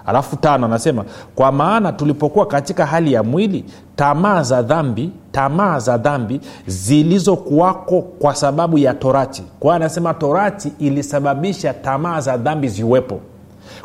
alafu 0.06 0.36
tano 0.36 0.66
anasema 0.66 1.04
kwa 1.34 1.52
maana 1.52 1.92
tulipokuwa 1.92 2.46
katika 2.46 2.86
hali 2.86 3.12
ya 3.12 3.22
mwili 3.22 3.64
tamaa 3.96 4.42
za 4.42 4.62
dhambi 4.62 5.10
tamaa 5.32 5.78
za 5.78 5.98
dhambi 5.98 6.40
zilizokuwako 6.66 8.02
kwa 8.02 8.34
sababu 8.34 8.78
ya 8.78 8.94
torati. 8.94 9.42
Kwa 9.60 9.76
anasema 9.76 10.14
torati 10.14 10.72
ilisababisha 10.78 11.74
tamaa 11.74 12.20
za 12.20 12.36
dhambi 12.36 12.68
ziwepo. 12.68 13.20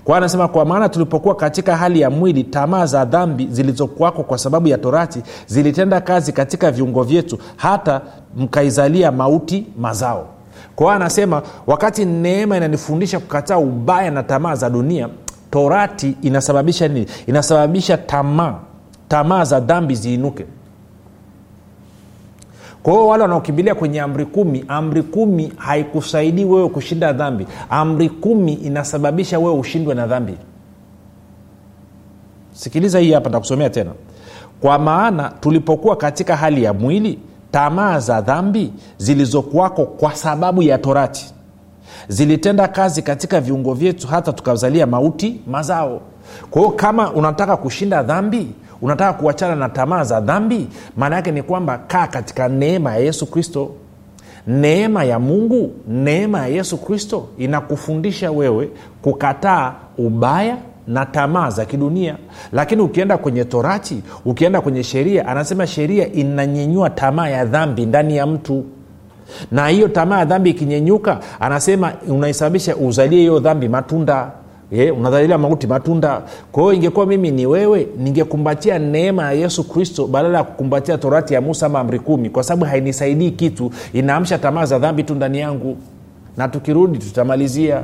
Kwa 0.03 0.17
anasema 0.17 0.47
kwa 0.47 0.65
maana 0.65 0.89
tulipokuwa 0.89 1.36
katika 1.36 1.77
hali 1.77 2.01
ya 2.01 2.10
mwili 2.10 2.43
tamaa 2.43 2.86
za 2.86 3.05
dhambi 3.05 3.47
zilizokuwako 3.51 4.23
kwa 4.23 4.38
sababu 4.38 4.67
ya 4.67 4.77
torati 4.77 5.21
zilitenda 5.47 6.01
kazi 6.01 6.32
katika 6.34 6.71
viungo 6.71 7.03
vyetu 7.03 7.38
hata 7.55 8.01
mkaizalia 8.38 9.12
mauti 9.12 9.65
mazao. 9.79 10.27
Kwa 10.75 10.95
anasema 10.95 11.41
wakati 11.67 12.05
neema 12.05 12.58
inanifundisha 12.58 13.19
kukataa 13.19 13.58
ubaya 13.58 14.12
na 14.12 14.23
tamaa 14.23 14.55
za 14.55 14.69
dunia 14.69 15.10
torati 15.51 16.15
inasababisha 16.21 16.88
nini? 16.88 17.05
Inasababisha 17.27 17.97
tamaa. 17.97 18.55
Tamaa 19.07 19.43
za 19.45 19.59
dhambi 19.59 19.95
ziinuke. 19.95 20.45
Kwa 22.83 22.93
hiyo 22.93 23.07
wale 23.07 23.23
wanaokimbilia 23.23 23.75
kwenye 23.75 24.01
amri 24.01 24.25
kumi 24.25 24.65
amri 24.67 25.03
kumi 25.03 25.53
haikusaidii 25.57 26.45
wewe 26.45 26.69
kushinda 26.69 27.13
dhambi. 27.13 27.47
Amri 27.69 28.09
kumi 28.09 28.53
inasababisha 28.53 29.39
wewe 29.39 29.53
ushindwe 29.59 29.95
na 29.95 30.07
dhambi. 30.07 30.33
Sikiliza 32.53 32.99
hii 32.99 33.12
hapa 33.13 33.29
ntakusomea 33.29 33.69
tena. 33.69 33.91
Kwa 34.62 34.79
maana 34.79 35.31
tulipokuwa 35.39 35.95
katika 35.95 36.35
hali 36.35 36.63
ya 36.63 36.73
mwili 36.73 37.19
tamaa 37.51 37.99
za 37.99 38.21
dhambi 38.21 38.73
zilizokuwako 38.97 39.85
kwa 39.85 40.15
sababu 40.15 40.63
ya 40.63 40.77
torati 40.77 41.33
zilitenda 42.08 42.67
kazi 42.67 43.02
katika 43.02 43.41
viungo 43.41 43.73
vyetu 43.73 44.08
hata 44.08 44.34
tukazalia 44.34 44.86
mauti 44.88 45.41
mazao. 45.47 46.02
Kwa 46.49 46.62
hiyo 46.62 46.73
kama 46.73 47.13
unataka 47.13 47.58
kushinda 47.58 48.04
dhambi 48.04 48.47
unataka 48.82 49.13
kuachana 49.13 49.56
na 49.56 49.69
tamaa 49.69 50.04
za 50.04 50.21
dhambi 50.21 50.67
maana 50.97 51.15
yake 51.15 51.32
ni 51.32 51.43
kwamba 51.43 51.78
kaa 51.88 52.08
katika 52.08 52.47
neema 52.47 52.91
ya 52.91 52.97
yesu 52.97 53.25
kristo. 53.25 53.71
Neema 54.47 55.04
ya 55.04 55.19
mungu 55.19 55.71
neema 55.88 56.39
ya 56.39 56.47
yesu 56.47 56.78
kristo 56.78 57.28
inakufundisha 57.38 58.32
wewe 58.32 58.69
kukataa 59.02 59.73
ubaya 59.97 60.58
na 60.88 61.06
tamaa 61.06 61.49
za 61.49 61.65
kidunia. 61.65 62.15
Lakini 62.52 62.82
ukienda 62.82 63.17
kwenye 63.17 63.43
torati 63.45 64.04
ukienda 64.25 64.62
kwenye 64.62 64.84
sheria 64.84 65.28
anasema 65.28 65.67
sheria 65.67 66.12
inanyenyua 66.13 66.89
tamaa 66.89 67.28
ya 67.30 67.45
dhambi 67.45 67.86
ndani 67.86 68.17
ya 68.17 68.25
mtu 68.25 68.63
na 69.52 69.68
hiyo 69.68 69.88
tamaa 69.88 70.20
ya 70.20 70.26
dhambi 70.26 70.50
ikinyenyuka 70.50 71.20
anasema 71.39 71.94
unaisababisha 72.08 72.76
uzalie 72.76 73.20
hiyo 73.20 73.39
dhambi 73.39 73.68
matunda. 73.70 74.32
Unazalia 74.72 74.94
unadhalilia 74.94 75.38
mauti 75.38 75.68
matunda. 75.68 76.22
Kwa 76.52 76.63
hiyo 76.63 76.74
ingekuwa 76.74 77.06
mimi 77.06 77.32
ni 77.32 77.46
wewe 77.46 77.88
ningekumbatia 77.98 78.80
neema 78.80 79.24
ya 79.24 79.32
yesu 79.32 79.63
kristo 79.70 80.08
badala 80.08 80.38
ya 80.38 80.44
kukumbatia 80.44 80.98
torati 80.98 81.34
ya 81.34 81.42
musa 81.42 81.65
ama 81.65 81.80
amri 81.80 82.00
kumi 82.00 82.30
kwa 82.30 82.44
sababu 82.44 82.65
hainisaidii 82.65 83.32
kitu. 83.32 83.72
Inaamsha 83.94 84.38
tamaa 84.38 84.65
za 84.65 84.80
dhambi 84.80 85.04
tu 85.04 85.15
ndani 85.15 85.39
yangu. 85.39 85.78
Na 86.38 86.48
tukirudi 86.48 86.98
tutamalizia 87.00 87.84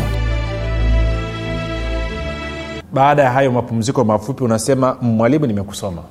Baada 2.92 3.22
ya 3.22 3.31
hayo 3.31 3.53
mapumziko 3.53 4.05
mafupi 4.05 4.44
unasema 4.44 4.96
mwalimu 5.03 5.46
nimekusoma. 5.46 6.03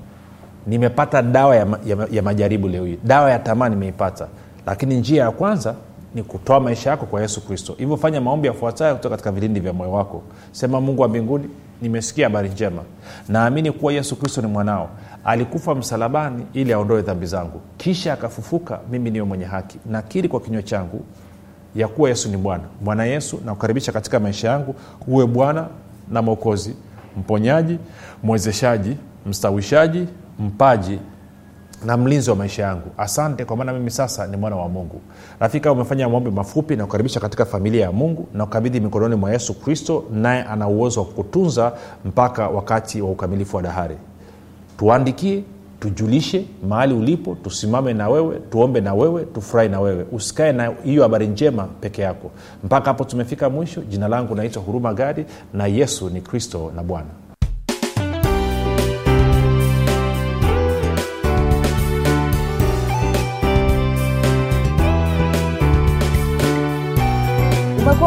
Nimepata 0.67 1.21
dawa 1.21 1.55
ya, 1.55 1.67
ya, 1.85 1.97
ya 2.11 2.21
majaribu 2.23 2.67
leo 2.67 2.85
hii. 2.85 2.97
Dawa 3.03 3.31
ya 3.31 3.39
tamaa 3.39 3.69
nimeipata. 3.69 4.27
Lakini 4.65 4.95
njia 4.95 5.23
ya 5.23 5.31
kwanza 5.31 5.75
ni 6.17 6.23
kutoa 6.23 6.59
maisha 6.59 6.89
yako 6.89 7.05
kwa 7.05 7.21
yesu 7.21 7.41
kristo. 7.47 7.75
Hivyo 7.77 7.97
fanya 7.97 8.21
maombi 8.21 8.47
yafuatayo 8.47 8.95
kutoka 8.95 9.13
katika 9.13 9.31
vilindi 9.31 9.59
vya 9.59 9.73
moyo 9.73 9.91
wako. 9.91 10.23
Sema 10.51 10.81
mungu 10.81 11.01
wa 11.01 11.07
mbinguni 11.07 11.49
nimesikia 11.81 12.25
habari 12.27 12.49
njema. 12.49 12.81
Naamini 13.29 13.71
kuwa 13.71 13.93
yesu 13.93 14.15
kristo 14.15 14.41
ni 14.41 14.47
mwanao. 14.47 14.89
Alikufa 15.25 15.75
msalabani 15.75 16.45
ili 16.53 16.73
aondoe 16.73 17.01
dhambi 17.01 17.25
zangu. 17.25 17.61
Kisha 17.77 18.13
akafufuka 18.13 18.79
mimi 18.91 19.11
niwe 19.11 19.25
mwenye 19.25 19.45
haki. 19.45 19.77
Nakiri 19.85 20.29
kwa 20.29 20.39
kinywa 20.39 20.63
changu 20.63 21.01
ya 21.75 21.87
kuwa 21.87 22.09
yesu 22.09 22.29
ni 22.29 22.37
bwana. 22.37 22.63
Bwana 22.81 23.05
yesu 23.05 23.39
nakukaribisha 23.45 23.91
katika 23.91 24.19
maisha 24.19 24.49
yangu. 24.49 24.75
Uwe 25.07 25.25
bwana 25.27 25.67
na 26.11 26.21
mwokozi 26.21 26.75
mponyaji 27.17 27.77
mwezeshaji 28.23 28.97
mstawishaji 29.25 30.07
mpaji 30.39 30.99
na 31.85 31.97
mlinzi 31.97 32.29
wa 32.29 32.35
maisha 32.35 32.63
yangu. 32.63 32.87
Asante 32.97 33.45
kwa 33.45 33.57
maana 33.57 33.73
mimi 33.73 33.91
sasa 33.91 34.27
ni 34.27 34.37
mwana 34.37 34.55
wa 34.55 34.69
mungu. 34.69 35.01
Rafika 35.39 35.71
umefanya 35.71 36.09
maombi 36.09 36.31
mafupi 36.31 36.75
na 36.75 36.85
kukaribisha 36.85 37.19
katika 37.19 37.45
familia 37.45 37.81
ya 37.85 37.91
mungu 37.91 38.27
na 38.33 38.43
ukabidhi 38.43 38.79
mikononi 38.79 39.15
mwa 39.15 39.31
yesu 39.31 39.53
kristo 39.53 40.03
naye 40.13 40.43
ana 40.43 40.67
uwezo 40.67 40.99
wa 40.99 41.05
kukutunza 41.05 41.73
mpaka 42.05 42.47
wakati 42.47 43.01
wa 43.01 43.11
ukamilifu 43.11 43.55
wa 43.55 43.61
dahari. 43.61 43.97
Tuandikie 44.77 45.43
tujulishe 45.79 46.45
mahali 46.69 46.93
ulipo 46.93 47.35
tusimame 47.43 47.93
na 47.93 48.09
wewe 48.09 48.39
tuombe 48.51 48.81
na 48.81 48.93
wewe 48.93 49.25
tufurahi 49.25 49.69
na 49.69 49.79
wewe. 49.79 50.05
Usikae 50.11 50.51
na 50.51 50.71
hiyo 50.83 51.03
habari 51.03 51.27
njema 51.27 51.63
peke 51.63 52.01
yako. 52.01 52.31
Mpaka 52.63 52.85
hapo 52.87 53.03
tumefika 53.03 53.49
mwisho. 53.49 53.81
Jina 53.81 54.07
langu 54.07 54.35
naitwa 54.35 54.61
huruma 54.61 54.93
gadi 54.93 55.25
na 55.53 55.67
yesu 55.67 56.09
ni 56.09 56.21
kristo 56.21 56.71
na 56.75 56.83
bwana 56.83 57.07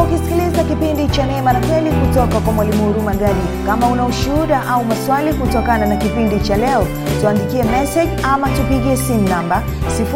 umekuwa 0.01 0.19
ukisikiliza 0.19 0.63
kipindi 0.63 1.07
cha 1.07 1.25
neema 1.25 1.53
na 1.53 1.59
kweli 1.59 1.91
kutoka 1.91 2.39
kwa 2.39 2.53
mwalimu 2.53 2.83
huruma 2.85 3.13
gadi. 3.13 3.39
Kama 3.65 3.87
una 3.87 4.05
ushuhuda 4.05 4.61
au 4.69 4.85
maswali 4.85 5.33
kutokana 5.33 5.85
na 5.85 5.95
kipindi 5.95 6.39
cha 6.39 6.57
leo 6.57 6.87
tuandikie 7.21 7.63
message 7.63 8.11
ama 8.23 8.49
tupigie 8.49 8.97
simu 8.97 9.29
namba 9.29 9.63